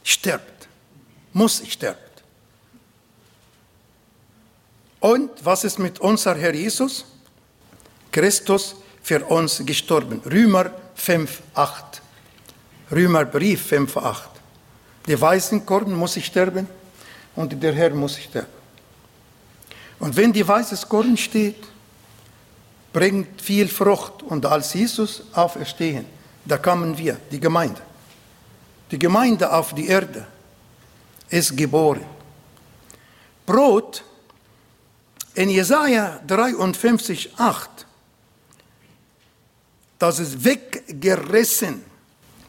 [0.03, 0.67] stirbt,
[1.33, 2.23] muss stirbt.
[4.99, 7.05] Und was ist mit unser Herr Jesus?
[8.11, 10.21] Christus für uns gestorben.
[10.25, 12.01] Römer 5, 8.
[12.91, 14.34] Römerbrief 5, 8.
[15.07, 16.67] Die weißen Korn muss ich sterben
[17.35, 18.47] und der Herr muss sterben.
[19.99, 21.63] Und wenn die weißes Korn steht,
[22.91, 24.23] bringt viel Frucht.
[24.23, 26.05] Und als Jesus auferstehen,
[26.43, 27.81] da kamen wir, die Gemeinde.
[28.91, 30.25] Die Gemeinde auf die Erde
[31.29, 32.05] ist geboren.
[33.45, 34.03] Brot
[35.33, 37.69] in Jesaja 53, 8,
[39.99, 41.83] das ist weggerissen,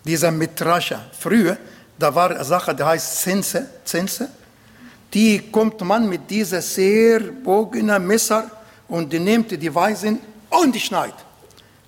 [0.04, 1.10] dieser Mitrascha.
[1.18, 1.58] Früher,
[1.98, 4.28] da war eine Sache, die heißt Zinse, Zinse.
[5.12, 8.50] Die kommt man mit dieser sehr bogenen Messer
[8.88, 11.14] und die nimmt die Weisen und die schneidet.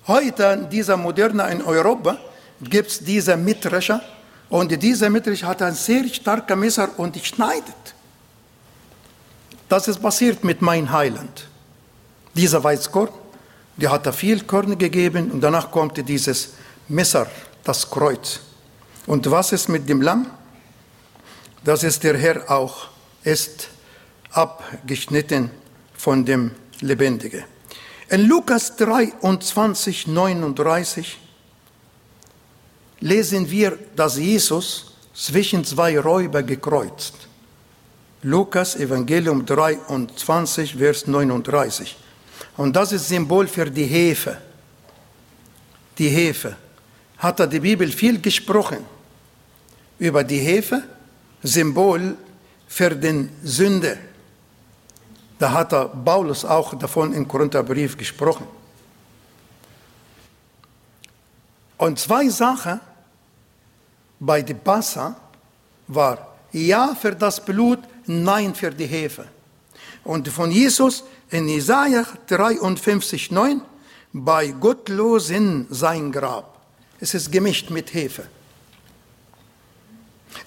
[0.07, 2.17] Heute, in dieser Moderne in Europa,
[2.61, 4.01] gibt es diese Mitrascha
[4.49, 7.93] und dieser Mitrascha hat ein sehr starkes Messer und schneidet.
[9.67, 11.47] Das ist passiert mit meinem Heiland.
[12.33, 13.09] Dieser Weißkorn,
[13.77, 16.53] der hat da viel Korn gegeben und danach kommt dieses
[16.87, 17.27] Messer,
[17.63, 18.39] das Kreuz.
[19.09, 20.27] Und was ist mit dem Lamm?
[21.63, 22.89] Das ist der Herr auch,
[23.23, 23.69] ist
[24.29, 25.49] abgeschnitten
[25.95, 27.43] von dem Lebendigen.
[28.09, 31.17] In Lukas 23, 39
[32.99, 37.15] lesen wir, dass Jesus zwischen zwei Räuber gekreuzt.
[38.21, 41.97] Lukas Evangelium 23, Vers 39.
[42.57, 44.37] Und das ist Symbol für die Hefe.
[45.97, 46.55] Die Hefe.
[47.17, 48.98] Hat er die Bibel viel gesprochen
[49.99, 50.83] über die Hefe,
[51.43, 52.17] Symbol
[52.67, 53.97] für den Sünde.
[55.37, 58.47] Da hat er Paulus auch davon im Korintherbrief gesprochen.
[61.77, 62.79] Und zwei Sachen
[64.19, 65.15] bei der Passa
[65.87, 69.25] war ja für das Blut, nein für die Hefe.
[70.03, 73.61] Und von Jesus in Jesaja 53, 9,
[74.11, 76.59] bei Gottlosen sein Grab.
[76.99, 78.27] Es ist gemischt mit Hefe.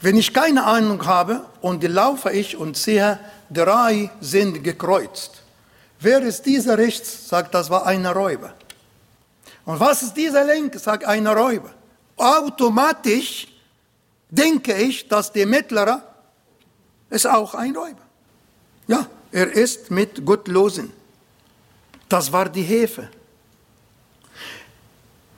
[0.00, 3.18] Wenn ich keine Ahnung habe und laufe ich und sehe,
[3.50, 5.42] drei sind gekreuzt.
[6.00, 7.28] Wer ist dieser rechts?
[7.28, 8.54] Sagt, das war eine Räuber.
[9.64, 10.82] Und was ist dieser links?
[10.82, 11.70] Sagt, eine Räuber.
[12.16, 13.46] Automatisch
[14.28, 16.02] denke ich, dass der Mittlere
[17.10, 18.02] ist auch ein Räuber.
[18.88, 20.92] Ja, er ist mit Gottlosen.
[22.08, 23.08] Das war die Hefe.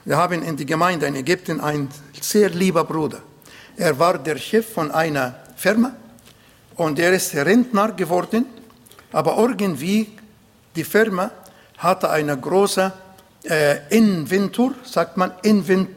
[0.03, 3.21] Wir haben in der Gemeinde in Ägypten einen sehr lieber Bruder.
[3.77, 5.91] Er war der Chef von einer Firma
[6.77, 8.45] und er ist Rentner geworden,
[9.11, 10.17] aber irgendwie
[10.75, 11.29] die Firma
[11.77, 12.91] hatte eine große
[13.43, 15.89] äh, Inventur, sagt man Invent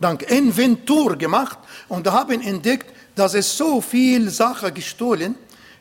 [0.00, 5.36] Danke, Inventur gemacht und haben entdeckt, dass es so viel Sachen gestohlen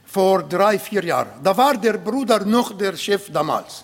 [0.06, 1.32] vor drei, vier Jahren.
[1.43, 3.84] Da war der Bruder noch der Chef damals.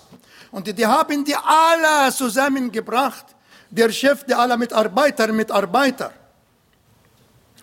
[0.51, 3.25] Und die haben die alle zusammengebracht,
[3.69, 6.11] der Chef, die alle Mitarbeiter, Mitarbeiter.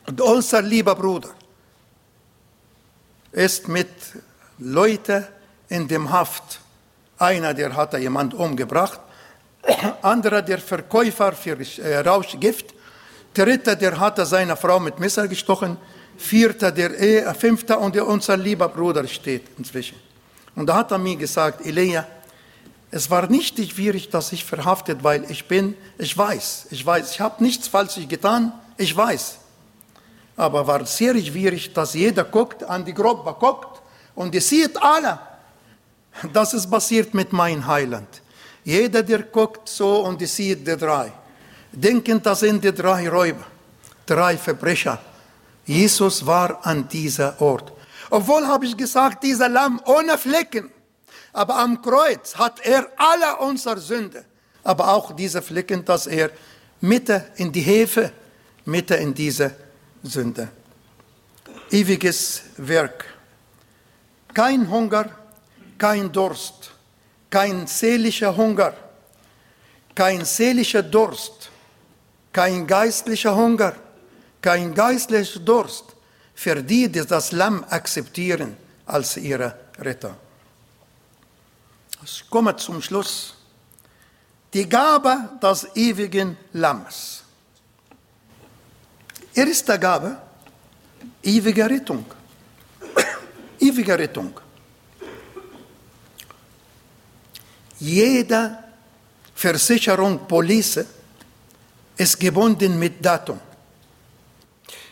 [0.06, 1.30] Und unser lieber Bruder
[3.32, 3.88] ist mit
[4.58, 5.24] Leuten
[5.68, 6.60] in dem Haft.
[7.18, 9.00] Einer, der hat jemand umgebracht,
[10.02, 12.74] anderer, der Verkäufer für äh, Rauschgift,
[13.34, 15.76] dritter, der hat seine Frau mit Messer gestochen,
[16.16, 19.96] vierter, der Ehe, fünfter und unser lieber Bruder steht inzwischen.
[20.54, 22.06] Und da hat er mir gesagt, Elia,
[22.90, 27.20] es war nicht schwierig, dass ich verhaftet, weil ich bin, ich weiß, ich weiß, ich
[27.20, 29.38] habe nichts Falsches getan, ich weiß
[30.36, 33.80] aber war sehr schwierig, dass jeder guckt, an die Gruppe guckt
[34.14, 35.18] und die sieht alle.
[36.32, 38.22] Das ist passiert mit meinem Heiland.
[38.64, 41.12] Jeder, der guckt so und die sieht die drei.
[41.72, 43.44] Denken, das sind die drei Räuber,
[44.04, 44.98] drei Verbrecher.
[45.64, 47.72] Jesus war an dieser Ort.
[48.10, 50.70] Obwohl habe ich gesagt, dieser Lamm ohne Flecken.
[51.32, 54.24] Aber am Kreuz hat er alle unsere Sünde.
[54.62, 56.30] Aber auch diese Flecken, dass er
[56.80, 58.12] Mitte in die Hefe,
[58.64, 59.54] Mitte in diese
[60.08, 60.48] Sünde.
[61.70, 63.04] Ewiges Werk.
[64.32, 65.10] Kein Hunger,
[65.78, 66.70] kein Durst,
[67.30, 68.74] kein seelischer Hunger,
[69.94, 71.50] kein seelischer Durst,
[72.32, 73.74] kein geistlicher Hunger,
[74.42, 75.84] kein geistlicher Durst
[76.34, 80.16] für die, die das Lamm akzeptieren als ihre Retter.
[82.04, 83.34] Ich komme zum Schluss.
[84.52, 87.15] Die Gabe des ewigen Lammes.
[89.36, 90.16] Erste Gabe,
[91.22, 92.06] ewige Rettung.
[93.60, 94.32] ewige Rettung.
[97.78, 98.58] Jede
[99.34, 100.86] Versicherung, Police
[101.98, 103.38] ist gebunden mit Datum.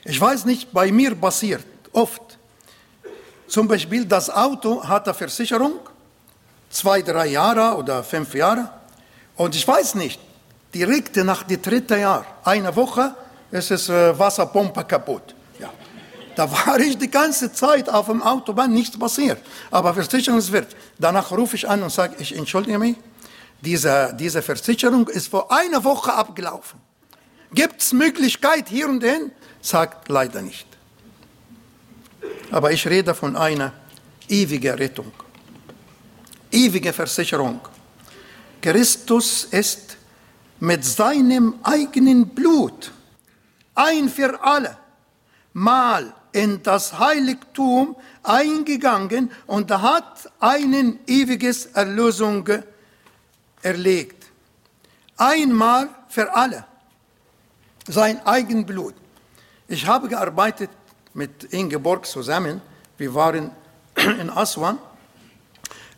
[0.05, 2.21] Ich weiß nicht, bei mir passiert oft,
[3.47, 5.79] Zum Beispiel das Auto hat eine Versicherung,
[6.69, 8.69] zwei, drei Jahre oder fünf Jahre.
[9.37, 10.21] Und ich weiß nicht,
[10.75, 13.15] direkt nach dem dritten Jahr, eine Woche,
[13.55, 15.35] ist es äh, Wasserpumpe kaputt.
[15.61, 15.73] Ja.
[16.35, 19.39] Da war ich die ganze Zeit auf dem Autobahn, nichts passiert.
[19.71, 22.97] Aber Versicherungswirt, danach rufe ich an und sage, ich entschuldige mich,
[23.61, 26.81] diese, diese Versicherung ist vor einer Woche abgelaufen.
[27.53, 29.31] Gibt es Möglichkeit hier und hin?
[29.63, 30.67] Sagt leider nicht.
[32.51, 33.73] Aber ich rede von einer
[34.29, 35.13] ewigen Rettung,
[36.51, 37.61] ewige Versicherung.
[38.61, 39.97] Christus ist
[40.59, 42.91] mit seinem eigenen Blut
[43.75, 44.77] ein für alle
[45.53, 47.95] Mal in das Heiligtum
[48.25, 52.49] eingegangen und hat einen ewiges Erlösung
[53.63, 54.27] erlegt.
[55.17, 56.65] Einmal für alle.
[57.87, 58.95] Sein eigen Blut.
[59.69, 60.71] Ich habe gearbeitet
[61.15, 62.61] mit Ingeborg zusammen.
[62.99, 63.53] Wir waren
[63.95, 64.79] in Aswan.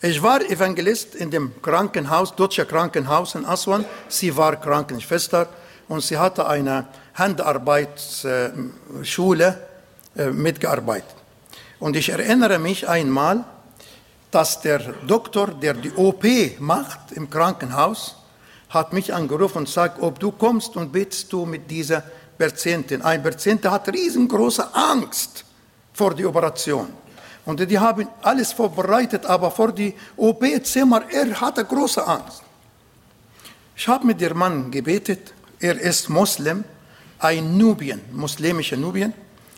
[0.02, 3.86] Ich war Evangelist in dem Krankenhaus, deutsche Krankenhaus in Aswan.
[4.08, 5.48] Sie war Krankenschwester
[5.88, 6.86] und sie hatte eine
[7.16, 9.58] Handarbeitsschule
[10.16, 11.14] äh, mitgearbeitet.
[11.78, 13.44] Und ich erinnere mich einmal,
[14.30, 16.24] dass der Doktor, der die OP
[16.58, 18.16] macht im Krankenhaus,
[18.68, 22.02] hat mich angerufen und sagt, ob du kommst und betest du mit dieser
[22.36, 23.02] Patientin.
[23.02, 25.44] Ein Patient hat riesengroße Angst
[25.92, 26.88] vor der Operation.
[27.46, 32.42] Und die haben alles vorbereitet, aber vor die OP-Zimmer, er hatte große Angst.
[33.76, 36.64] Ich habe mit dem Mann gebetet, er ist Muslim,
[37.26, 39.12] ein Nubien, muslimischer Nubien.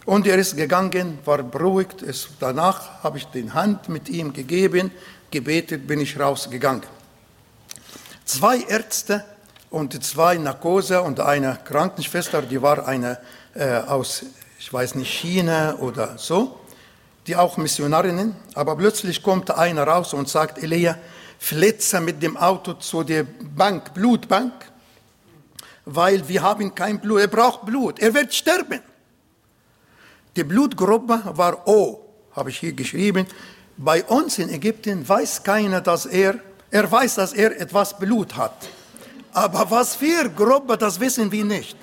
[0.06, 2.02] Und er ist gegangen, war beruhigt.
[2.02, 4.90] Es, danach habe ich die Hand mit ihm gegeben,
[5.30, 6.84] gebetet, bin ich rausgegangen.
[8.24, 9.24] Zwei Ärzte
[9.70, 13.18] und zwei Narkose und eine Krankenschwester, die war eine
[13.54, 14.24] äh, aus,
[14.58, 16.60] ich weiß nicht, China oder so,
[17.26, 18.34] die auch Missionarinnen.
[18.54, 20.96] Aber plötzlich kommt einer raus und sagt, Elia,
[21.38, 24.52] flitze mit dem Auto zu der Bank, Blutbank,
[25.90, 27.20] weil wir haben kein Blut.
[27.20, 27.98] Er braucht Blut.
[27.98, 28.80] Er wird sterben.
[30.36, 32.00] Die Blutgruppe war O,
[32.32, 33.26] habe ich hier geschrieben.
[33.76, 36.38] Bei uns in Ägypten weiß keiner, dass er,
[36.70, 38.68] er weiß, dass er etwas Blut hat.
[39.32, 41.76] Aber was für Gruppe, das wissen wir nicht.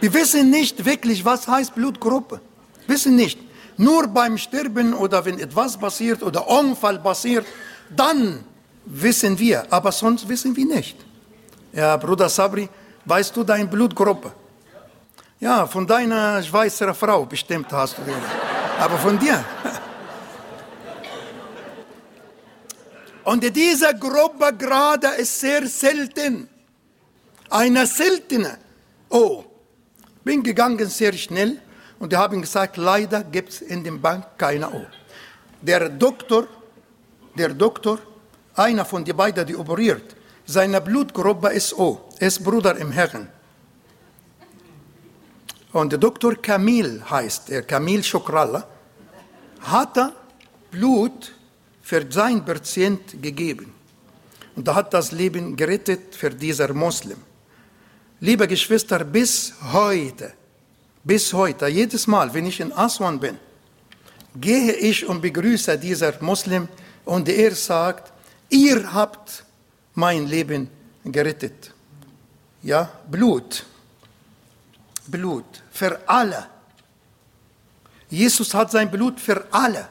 [0.00, 2.40] Wir wissen nicht wirklich, was heißt Blutgruppe.
[2.86, 3.38] Wissen nicht.
[3.76, 7.46] Nur beim Sterben oder wenn etwas passiert oder Unfall passiert,
[7.94, 8.44] dann
[8.84, 9.64] wissen wir.
[9.72, 10.96] Aber sonst wissen wir nicht.
[11.72, 12.68] Ja, Bruder Sabri,
[13.08, 14.32] weißt du deine Blutgruppe?
[15.40, 18.14] Ja, von deiner Schweizer Frau bestimmt hast du den.
[18.78, 19.44] Aber von dir.
[23.24, 26.48] Und diese Gruppe gerade ist sehr selten.
[27.50, 28.58] Eine seltene.
[29.10, 29.44] Oh,
[30.24, 31.60] bin gegangen sehr schnell
[31.98, 34.86] und die haben gesagt, leider gibt es in der Bank keine O.
[35.62, 36.46] Der Doktor,
[37.34, 37.98] der Doktor,
[38.54, 43.28] einer von den beiden, die operiert, seine Blutgruppe ist O, ist Bruder im Herrn.
[45.72, 48.66] Und Doktor Kamil heißt er, Kamil Shokralla,
[49.60, 50.14] hat
[50.70, 51.32] Blut
[51.82, 53.72] für sein Patient gegeben.
[54.56, 57.18] Und er hat das Leben gerettet für dieser Muslim.
[58.20, 60.32] Liebe Geschwister, bis heute,
[61.04, 63.38] bis heute, jedes Mal, wenn ich in Aswan bin,
[64.34, 66.68] gehe ich und begrüße dieser Muslim
[67.04, 68.12] und er sagt,
[68.48, 69.44] ihr habt
[69.94, 70.68] mein Leben
[71.04, 71.72] gerettet.
[72.62, 73.64] Ja, Blut.
[75.06, 76.46] Blut für alle.
[78.10, 79.88] Jesus hat sein Blut für alle.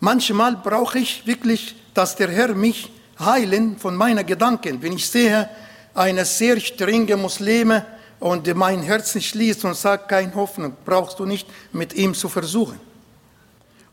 [0.00, 4.82] Manchmal brauche ich wirklich, dass der Herr mich heilen von meinen Gedanken.
[4.82, 5.48] Wenn ich sehe,
[5.94, 7.86] eine sehr strenge Muslime
[8.20, 12.80] und mein Herz schließt und sagt, keine Hoffnung, brauchst du nicht mit ihm zu versuchen.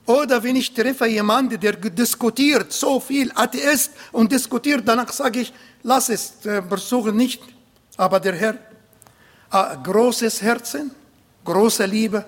[0.06, 5.54] Oder wenn ich treffe jemanden, der diskutiert so viel, Atheist und diskutiert, danach sage ich,
[5.84, 7.42] lass es, äh, versuche nicht.
[7.98, 8.58] Aber der Herr,
[9.52, 10.92] äh, großes Herzen,
[11.46, 12.26] große Liebe,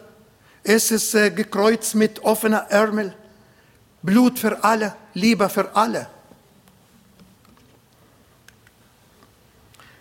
[0.63, 3.13] es ist äh, gekreuzt mit offener Ärmel,
[4.01, 6.07] Blut für alle, Liebe für alle.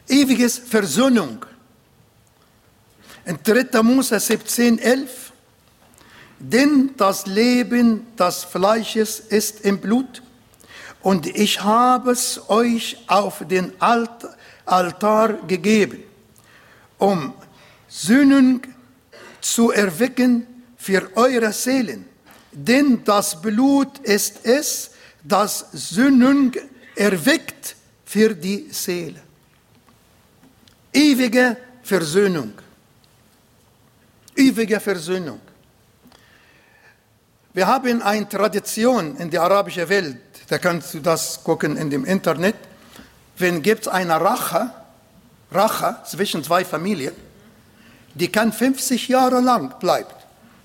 [0.08, 1.44] Ewiges Versöhnung.
[3.24, 3.82] In 3.
[3.82, 5.31] Mose 17, 11.
[6.45, 10.22] Denn das Leben des Fleisches ist im Blut,
[11.03, 16.03] und ich habe es euch auf den Altar gegeben,
[16.99, 17.32] um
[17.88, 18.62] Sünden
[19.40, 22.05] zu erwecken für eure Seelen
[22.53, 24.90] denn das Blut ist es,
[25.24, 26.53] das Sünden
[26.95, 27.74] erweckt
[28.05, 29.20] für die Seele.
[30.93, 32.53] Ewige Versöhnung.
[34.36, 35.40] Ewige Versöhnung.
[37.55, 40.16] Wir haben eine Tradition in der arabischen Welt,
[40.48, 42.57] da kannst du das gucken in dem Internet,
[43.36, 44.70] wenn gibt es eine Rache,
[45.50, 47.12] Rache zwischen zwei Familien,
[48.14, 50.14] die kann 50 Jahre lang bleibt.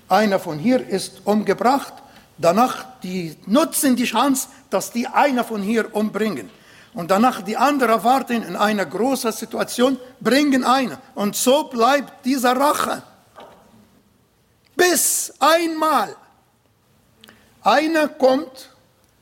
[0.08, 1.92] Einer von hier ist umgebracht,
[2.38, 6.48] danach die nutzen die Chance, dass die einer von hier umbringen.
[6.94, 10.98] Und danach die anderen warten in einer großen Situation, bringen einer.
[11.14, 13.02] Und so bleibt dieser Rache.
[14.74, 16.16] Bis einmal
[17.68, 18.70] einer kommt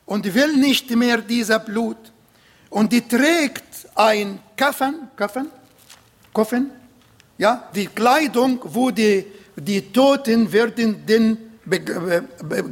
[0.05, 1.97] und will nicht mehr dieser Blut
[2.69, 5.49] und die trägt ein Kaffen, Kaffen,
[6.33, 6.71] Koffen,
[7.37, 9.25] ja, die Kleidung, wo die,
[9.55, 11.59] die Toten werden den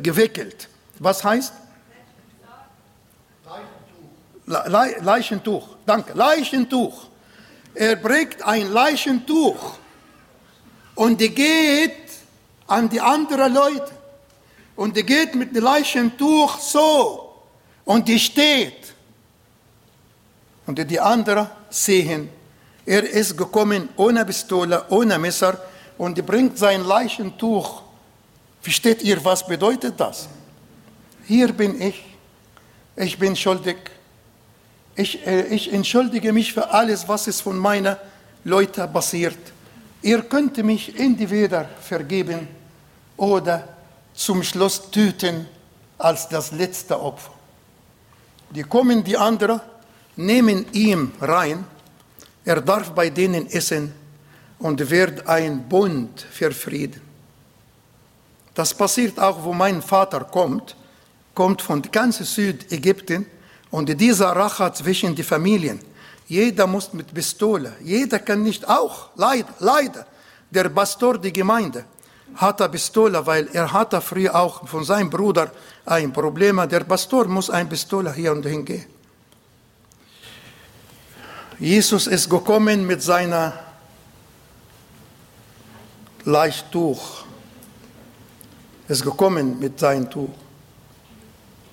[0.02, 0.70] gewickelt.
[1.00, 1.54] Was heißt?
[4.48, 5.04] Leichentuch.
[5.04, 7.08] Leichentuch, danke, Leichentuch.
[7.74, 9.78] Er bringt ein Leichentuch
[10.96, 11.92] und die geht
[12.68, 13.95] an die anderen Leute
[14.76, 17.34] und die geht mit dem Leichentuch so
[17.86, 18.94] und die steht
[20.66, 22.30] und die anderen sehen,
[22.86, 25.60] er ist gekommen ohne Pistole, ohne Messer
[25.98, 27.82] und bringt sein Leichentuch.
[28.62, 30.28] Versteht ihr, was bedeutet das?
[31.26, 32.04] Hier bin ich,
[32.96, 33.78] ich bin schuldig.
[34.96, 37.96] Ich, äh, ich entschuldige mich für alles, was es von meinen
[38.44, 39.38] Leuten passiert.
[40.02, 42.48] Ihr könnt mich entweder vergeben
[43.18, 43.75] oder
[44.16, 45.48] zum Schluss töten
[45.98, 47.32] als das letzte Opfer.
[48.50, 49.62] Die kommen die anderen,
[50.16, 51.66] nehmen ihn rein,
[52.46, 53.94] er darf bei denen essen
[54.60, 57.02] und wird ein Bund für Frieden.
[58.54, 60.76] Das passiert auch, wo mein Vater kommt,
[61.34, 63.26] kommt von ganz Südägypten
[63.72, 65.82] und dieser Rache zwischen die Familien.
[66.28, 70.08] Jeder muss mit Pistole, jeder kann nicht auch, leider, leider.
[70.50, 71.84] Der Pastor, die Gemeinde,
[72.34, 75.52] hat eine Pistole, weil er hatte früher auch von seinem Bruder
[75.86, 76.68] ein Problem.
[76.68, 78.86] Der Pastor muss ein Pistole hier und hingehen.
[81.60, 83.54] Jesus ist gekommen mit seiner
[86.26, 87.24] Leichttuch.
[88.88, 90.30] Ist gekommen mit seinem Tuch.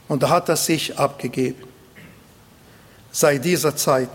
[0.08, 1.64] Und hat er sich abgegeben.
[3.10, 4.10] Seit dieser Zeit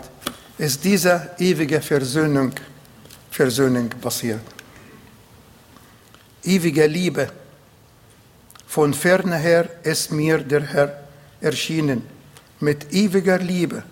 [0.57, 2.53] ist diese ewige Versöhnung,
[3.29, 4.56] Versöhnung passiert.
[6.47, 7.29] Ewige Liebe.
[8.65, 11.03] Von ferne her ist mir der Herr
[11.41, 12.03] erschienen.
[12.61, 13.83] Mit ewiger Liebe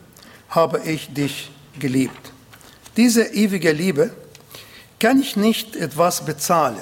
[0.50, 2.32] habe ich dich geliebt.
[2.96, 4.12] Diese ewige Liebe
[5.00, 6.80] kann ich nicht etwas bezahlen.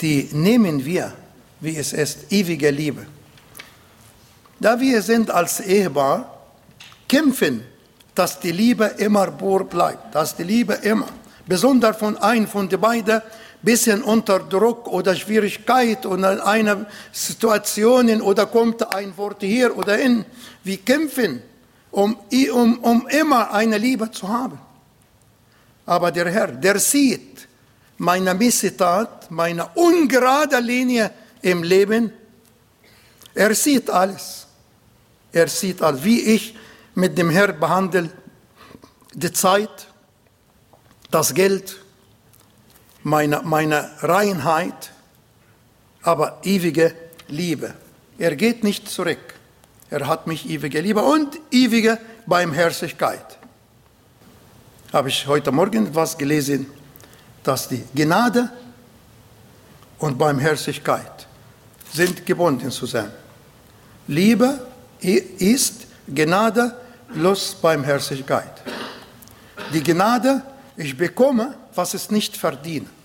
[0.00, 1.12] Die nehmen wir,
[1.60, 3.06] wie es ist, ewige Liebe.
[4.60, 6.32] Da wir sind als Ehepaar,
[7.08, 7.64] kämpfen,
[8.14, 11.08] dass die Liebe immer pur bleibt, dass die Liebe immer,
[11.44, 13.20] besonders von einem von den beiden,
[13.66, 20.24] bisschen unter Druck oder Schwierigkeit oder einer Situation oder kommt ein Wort hier oder hin.
[20.62, 21.42] Wir kämpfen
[21.90, 22.16] um,
[22.52, 24.58] um, um immer eine Liebe zu haben.
[25.84, 27.48] Aber der Herr, der sieht
[27.98, 31.10] meine Missetat, meine ungerade Linie
[31.42, 32.12] im Leben.
[33.34, 34.46] Er sieht alles.
[35.32, 36.54] Er sieht alles, wie ich
[36.94, 38.10] mit dem Herrn behandle,
[39.12, 39.88] die Zeit,
[41.10, 41.76] das Geld,
[43.06, 44.90] meine, meine Reinheit,
[46.02, 46.92] aber ewige
[47.28, 47.72] Liebe.
[48.18, 49.34] Er geht nicht zurück.
[49.90, 53.38] Er hat mich ewige Liebe und ewige Barmherzigkeit.
[54.92, 56.66] Habe ich heute Morgen etwas gelesen,
[57.44, 58.50] dass die Gnade
[59.98, 61.28] und Barmherzigkeit
[61.92, 63.12] sind gebunden zusammen.
[64.08, 64.66] Liebe
[65.00, 66.76] ist Gnade
[67.14, 68.62] plus Barmherzigkeit.
[69.72, 70.42] Die Gnade,
[70.76, 72.95] ich bekomme, was ich nicht verdiene.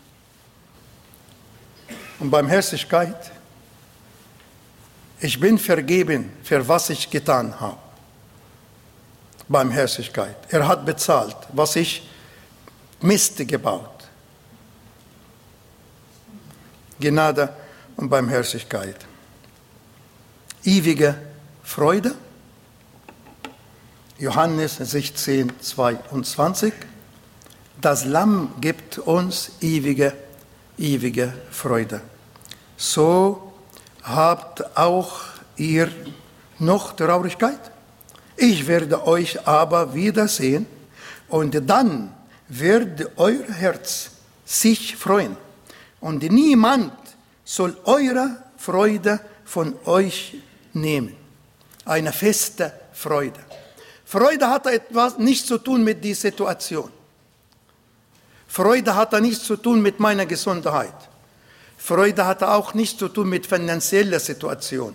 [2.22, 3.32] Und Barmherzigkeit,
[5.20, 7.78] ich bin vergeben, für was ich getan habe.
[9.50, 10.36] Barmherzigkeit.
[10.50, 12.08] Er hat bezahlt, was ich
[13.02, 14.08] Mist gebaut.
[17.00, 17.52] Gnade
[17.98, 18.98] und Barmherzigkeit.
[20.64, 21.16] Ewige
[21.64, 22.14] Freude.
[24.20, 26.72] Johannes 16, 22.
[27.82, 30.14] Das Lamm gibt uns ewige,
[30.78, 32.11] ewige Freude.
[32.82, 33.54] So
[34.02, 35.22] habt auch
[35.56, 35.92] ihr
[36.58, 37.60] noch Traurigkeit?
[38.36, 40.66] Ich werde euch aber wiedersehen
[41.30, 42.12] und dann
[42.48, 44.10] wird euer Herz
[44.44, 45.38] sich freuen
[46.00, 46.94] und niemand
[47.46, 50.38] soll eure Freude von euch
[50.74, 51.16] nehmen.
[51.86, 53.42] Eine feste Freude.
[54.06, 56.90] Freude hat etwas nichts zu tun mit der Situation.
[58.48, 61.11] Freude hat nichts zu tun mit meiner Gesundheit.
[61.84, 64.94] Freude hatte auch nichts zu tun mit finanzieller Situation.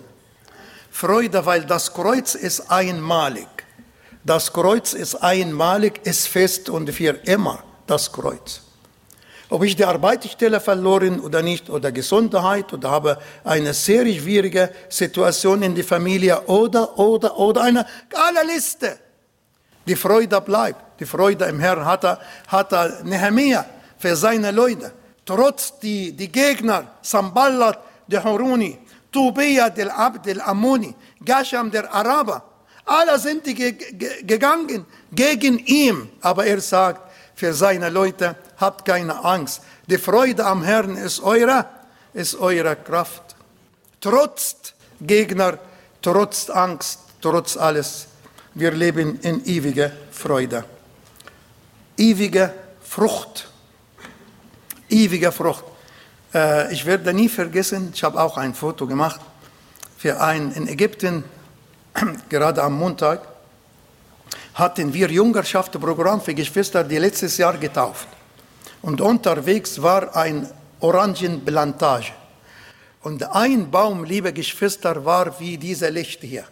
[0.89, 3.47] Freude, weil das Kreuz ist einmalig.
[4.23, 8.61] Das Kreuz ist einmalig, ist fest und für immer das Kreuz.
[9.49, 15.63] Ob ich die Arbeitsstelle verloren oder nicht, oder Gesundheit, oder habe eine sehr schwierige Situation
[15.63, 18.97] in der Familie, oder, oder, oder eine, alle Liste.
[19.85, 21.01] Die Freude bleibt.
[21.01, 23.65] Die Freude im Herrn hat er, hat er Nehemiah
[23.97, 24.93] für seine Leute.
[25.27, 28.79] Trotz die, die Gegner, Samballat, der Haruni,
[29.11, 32.41] Tobia, der Abd, der Ammoni, Gasham, der Araber,
[32.85, 36.09] alle sind die gegangen gegen ihn.
[36.21, 39.61] Aber er sagt für seine Leute, habt keine Angst.
[39.85, 41.65] Die Freude am Herrn ist eure,
[42.13, 43.35] ist eure Kraft.
[43.99, 44.55] Trotz
[45.01, 45.59] Gegner,
[46.01, 48.07] trotz Angst, trotz alles.
[48.53, 50.63] Wir leben in ewiger Freude.
[51.97, 53.49] Ewige Frucht.
[54.89, 55.65] Ewige Frucht.
[56.33, 59.21] Äh, ich werde nie vergessen, ich habe auch ein Foto gemacht
[59.97, 61.23] für einen in Ägypten,
[62.29, 63.27] gerade am Montag,
[64.53, 68.07] hatten wir Jungerschaftsprogramm für Geschwister, die letztes Jahr getauft.
[68.81, 72.11] Und unterwegs war ein Orangenplantage.
[73.01, 76.45] Und ein Baum, liebe Geschwister, war wie diese Licht hier.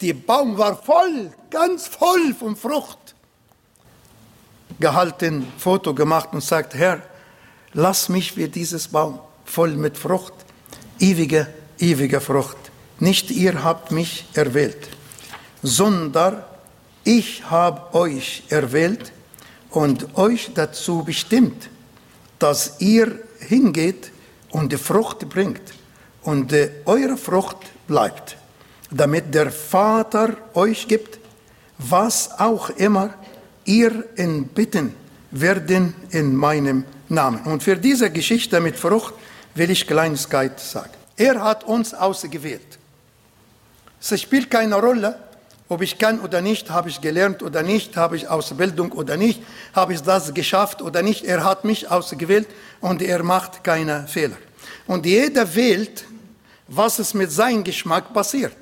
[0.00, 2.98] Der Baum war voll, ganz voll von Frucht.
[4.78, 7.00] Gehalten, Foto gemacht und sagt, Herr,
[7.76, 10.32] lass mich wie dieses Baum, voll mit Frucht,
[10.98, 11.46] ewige,
[11.78, 12.56] ewige Frucht.
[12.98, 14.88] Nicht ihr habt mich erwählt,
[15.62, 16.42] sondern
[17.04, 19.12] ich habe euch erwählt
[19.70, 21.68] und euch dazu bestimmt,
[22.38, 24.10] dass ihr hingeht
[24.50, 25.74] und die Frucht bringt
[26.22, 26.54] und
[26.86, 28.38] eure Frucht bleibt,
[28.90, 31.18] damit der Vater euch gibt,
[31.76, 33.12] was auch immer
[33.66, 34.94] ihr in Bitten
[35.30, 37.40] werden in meinem Namen.
[37.44, 39.14] Und für diese Geschichte mit Frucht
[39.54, 40.90] will ich Kleinigkeit sagen.
[41.16, 42.78] Er hat uns ausgewählt.
[44.00, 45.18] Es spielt keine Rolle,
[45.68, 49.42] ob ich kann oder nicht, habe ich gelernt oder nicht, habe ich Ausbildung oder nicht,
[49.74, 51.24] habe ich das geschafft oder nicht.
[51.24, 52.46] Er hat mich ausgewählt
[52.80, 54.36] und er macht keine Fehler.
[54.86, 56.04] Und jeder wählt,
[56.68, 58.56] was es mit seinem Geschmack passiert.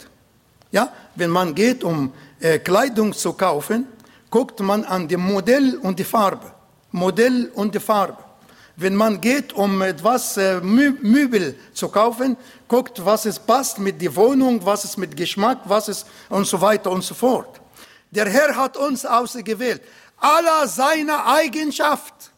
[0.71, 3.87] Ja, wenn man geht, um äh, Kleidung zu kaufen,
[4.31, 6.51] guckt man an dem Modell und die Farbe.
[6.91, 8.24] Modell und die Farbe.
[8.77, 14.15] Wenn man geht, um etwas äh, Möbel zu kaufen, guckt, was es passt mit der
[14.17, 17.61] Wohnung, was es mit Geschmack, was es und so weiter und so fort.
[18.11, 19.81] Der Herr hat uns ausgewählt.
[20.17, 22.33] Aller seiner Eigenschaft,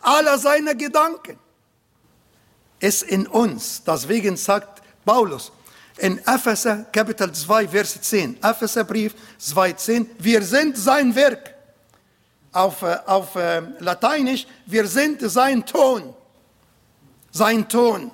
[0.00, 1.38] aller seiner Gedanken
[2.80, 3.82] ist in uns.
[3.84, 5.52] Deswegen sagt Paulus
[5.98, 11.54] in Epheser Kapitel 2, Vers 10, Epheserbrief 2, 10, wir sind sein Werk
[12.52, 16.14] auf, äh, auf äh, Lateinisch, wir sind sein Ton.
[17.30, 18.10] Sein Ton.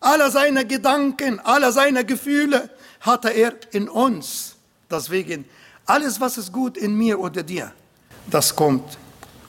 [0.00, 4.56] Alle seine Gedanken, alle seine Gefühle hatte er in uns.
[4.90, 5.44] Deswegen,
[5.86, 7.72] alles, was ist gut in mir oder dir,
[8.28, 8.98] das kommt,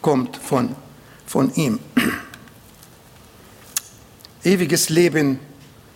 [0.01, 0.75] kommt von,
[1.25, 1.79] von ihm.
[4.43, 5.39] Ewiges Leben,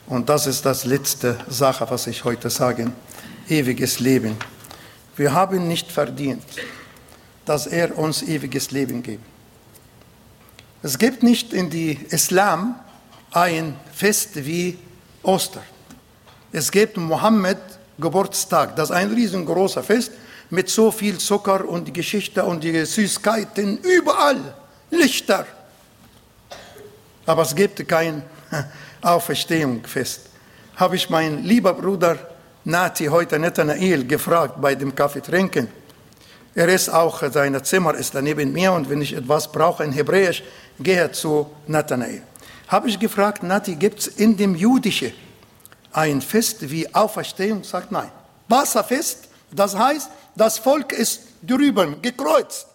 [0.08, 2.92] und das ist das letzte Sache, was ich heute sage,
[3.50, 4.38] ewiges Leben.
[5.16, 6.44] Wir haben nicht verdient
[7.48, 9.24] dass er uns ewiges Leben gibt.
[10.84, 12.76] Es gibt nicht in die Islam
[13.32, 14.78] ein Fest wie
[15.24, 15.64] Ostern.
[16.52, 17.58] Es gibt Mohammed
[17.98, 20.12] Geburtstag, das ist ein riesengroßer Fest
[20.50, 24.54] mit so viel Zucker und Geschichte und die Süßigkeiten, überall
[24.92, 25.46] Lichter.
[27.26, 28.24] Aber es gibt kein
[29.02, 30.22] Auferstehungsfest.
[30.76, 32.18] Habe ich meinen lieber Bruder
[32.64, 35.68] Nati heute Nathanael gefragt bei dem Kaffee trinken.
[36.58, 40.42] Er ist auch, sein Zimmer ist daneben mir und wenn ich etwas brauche in Hebräisch,
[40.80, 42.24] gehe zu Nathanael.
[42.68, 45.14] Habe ich gefragt, Nati, gibt es in dem Jüdischen
[45.92, 47.64] ein Fest wie Auferstehung?
[47.64, 48.10] Sagt nein.
[48.48, 52.66] Wasserfest, das heißt, das Volk ist drüber, gekreuzt.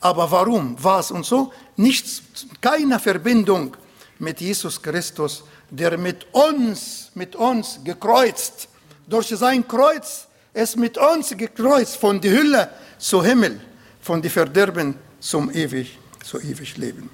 [0.00, 1.50] Aber warum, was und so?
[1.76, 2.20] Nichts,
[2.60, 3.74] keine Verbindung
[4.18, 8.68] mit Jesus Christus, der mit uns, mit uns gekreuzt,
[9.06, 10.27] durch sein Kreuz
[10.58, 13.60] ist mit uns gekreuzt von der Hülle zu Himmel,
[14.00, 17.10] von die Verderben zum ewig, zu ewig Leben.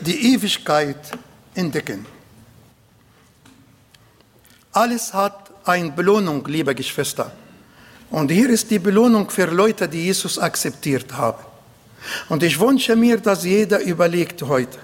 [0.00, 0.96] Die Ewigkeit
[1.54, 2.04] entdecken.
[4.72, 7.30] Alles hat eine Belohnung, liebe Geschwister.
[8.10, 11.42] Und hier ist die Belohnung für Leute, die Jesus akzeptiert haben.
[12.28, 14.78] Und ich wünsche mir, dass jeder überlegt heute,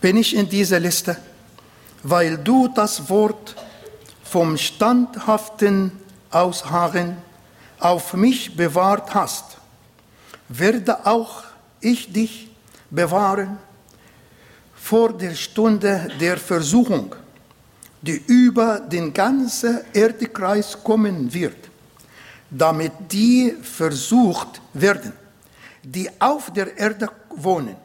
[0.00, 1.16] bin ich in dieser Liste,
[2.02, 3.54] weil du das Wort
[4.24, 5.92] vom standhaften
[6.30, 7.16] Ausharren
[7.80, 9.58] auf mich bewahrt hast,
[10.48, 11.44] werde auch
[11.80, 12.50] ich dich
[12.90, 13.58] bewahren
[14.74, 17.14] vor der Stunde der Versuchung,
[18.00, 21.56] die über den ganzen Erdekreis kommen wird,
[22.50, 25.12] damit die versucht werden,
[25.82, 27.76] die auf der Erde wohnen.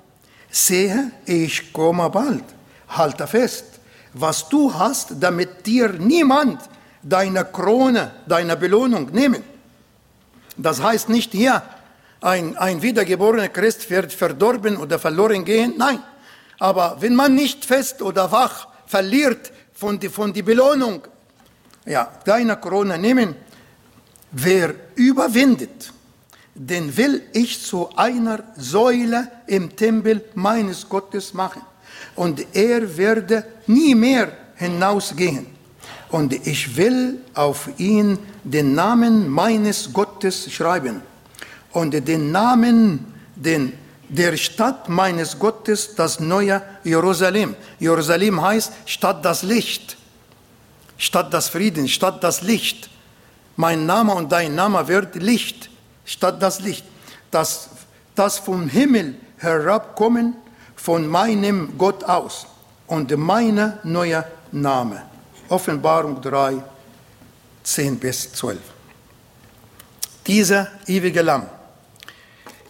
[0.50, 2.44] Sehe, ich komme bald.
[2.88, 3.66] Halte fest,
[4.14, 6.60] was du hast, damit dir niemand
[7.04, 9.44] deine Krone, deine Belohnung nehmen.
[10.58, 11.62] Das heißt nicht hier,
[12.22, 15.74] ein, ein wiedergeborener Christ wird verdorben oder verloren gehen.
[15.78, 16.00] Nein.
[16.60, 21.02] Aber wenn man nicht fest oder wach verliert von die, von die Belohnung,
[21.86, 23.36] ja, deine Krone nehmen,
[24.32, 25.92] wer überwindet,
[26.56, 31.62] den will ich zu einer Säule im Tempel meines Gottes machen.
[32.16, 35.48] Und er werde nie mehr hinausgehen.
[36.14, 41.02] Und ich will auf ihn den Namen meines Gottes schreiben.
[41.72, 43.74] Und den Namen den,
[44.10, 47.56] der Stadt meines Gottes, das neue Jerusalem.
[47.80, 49.98] Jerusalem heißt Stadt das Licht,
[51.00, 52.92] Stadt das Frieden, Stadt das Licht.
[53.56, 55.72] Mein Name und dein Name wird Licht
[56.06, 56.86] statt das Licht,
[57.32, 57.70] das,
[58.14, 60.36] das vom Himmel herabkommen
[60.76, 62.46] von meinem Gott aus
[62.86, 65.13] und mein neuer Name.
[65.50, 66.64] Offenbarung 3,
[67.64, 68.60] 10 bis 12.
[70.26, 71.48] Dieser ewige Lamm,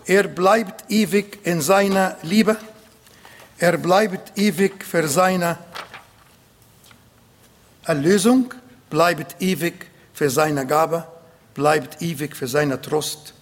[0.06, 2.58] er bleibt ewig in seiner Liebe,
[3.58, 5.58] er bleibt ewig für seine
[7.86, 8.54] Erlösung,
[8.90, 11.08] bleibt ewig für seine Gabe,
[11.54, 13.34] bleibt ewig für seine Trost.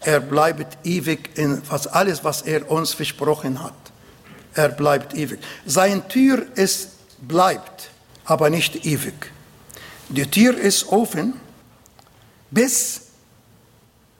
[0.00, 3.74] Er bleibt ewig in was alles, was er uns versprochen hat.
[4.54, 5.38] Er bleibt ewig.
[5.66, 7.69] Sein Tür ist bleibt,
[8.30, 9.32] aber nicht ewig.
[10.08, 11.34] Die Tür ist offen,
[12.48, 13.08] bis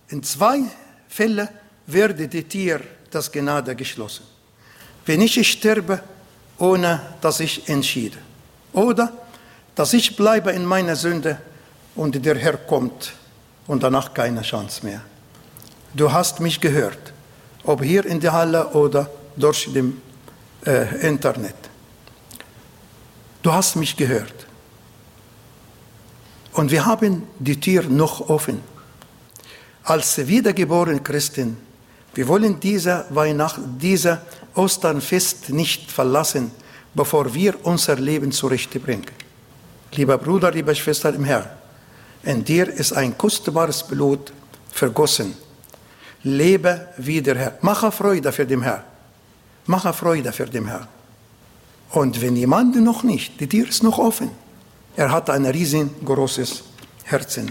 [0.09, 0.63] in zwei
[1.09, 1.49] Fällen
[1.87, 4.25] werde die Tür das Gnade geschlossen.
[5.07, 6.03] Wenn ich sterbe,
[6.59, 8.19] ohne dass ich entschiede.
[8.73, 9.13] Oder
[9.77, 11.41] dass ich bleibe in meiner Sünde
[11.95, 13.13] und der Herr kommt
[13.69, 15.03] und danach keine Chance mehr.
[15.95, 17.13] Du hast mich gehört,
[17.63, 20.03] ob hier in der Halle oder durch dem
[20.67, 21.70] äh, Internet.
[23.43, 24.47] Du hast mich gehört.
[26.53, 28.61] Und wir haben die Tür noch offen.
[29.85, 31.57] Als wiedergeborene Christen,
[32.15, 34.21] wir wollen diese Weihnacht, diese
[34.55, 36.51] Osternfest nicht verlassen,
[36.95, 39.07] bevor wir unser Leben zurechtbringen.
[39.93, 41.49] Lieber Bruder, liebe Schwester im Herrn,
[42.25, 44.33] in dir ist ein kostbares Blut
[44.73, 45.35] vergossen.
[46.23, 47.59] Lebe wieder, Herr.
[47.63, 48.83] Mache Freude für den Herrn.
[49.67, 50.87] Mache Freude für den Herrn.
[51.91, 54.31] Und wenn jemand noch nicht, die Tür ist noch offen.
[54.97, 56.63] Er hat ein riesengroßes
[57.05, 57.51] Herzen.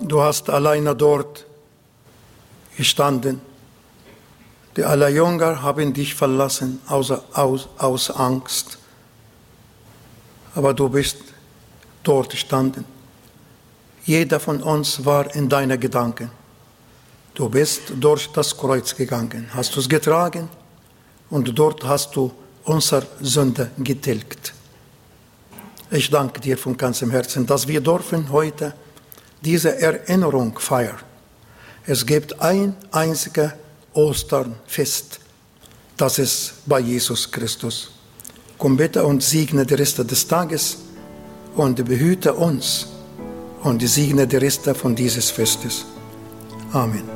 [0.00, 1.46] Du hast alleine dort
[2.76, 3.40] gestanden.
[4.76, 8.78] Die aller Jünger haben dich verlassen aus, aus, aus Angst.
[10.54, 11.16] Aber du bist
[12.02, 12.84] dort gestanden.
[14.04, 16.30] Jeder von uns war in deinen Gedanken.
[17.34, 20.48] Du bist durch das Kreuz gegangen, hast es getragen
[21.28, 22.32] und dort hast du
[22.66, 24.52] unsere Sünde getilgt.
[25.90, 28.74] Ich danke dir von ganzem Herzen, dass wir dürfen heute
[29.42, 30.98] diese Erinnerung feiern.
[31.86, 33.52] Es gibt ein einziges
[33.94, 35.20] Osternfest,
[35.96, 37.92] das ist bei Jesus Christus.
[38.58, 40.78] Komm bitte und segne die Reste des Tages
[41.54, 42.88] und behüte uns
[43.62, 45.86] und segne die Reste von dieses Festes.
[46.72, 47.15] Amen.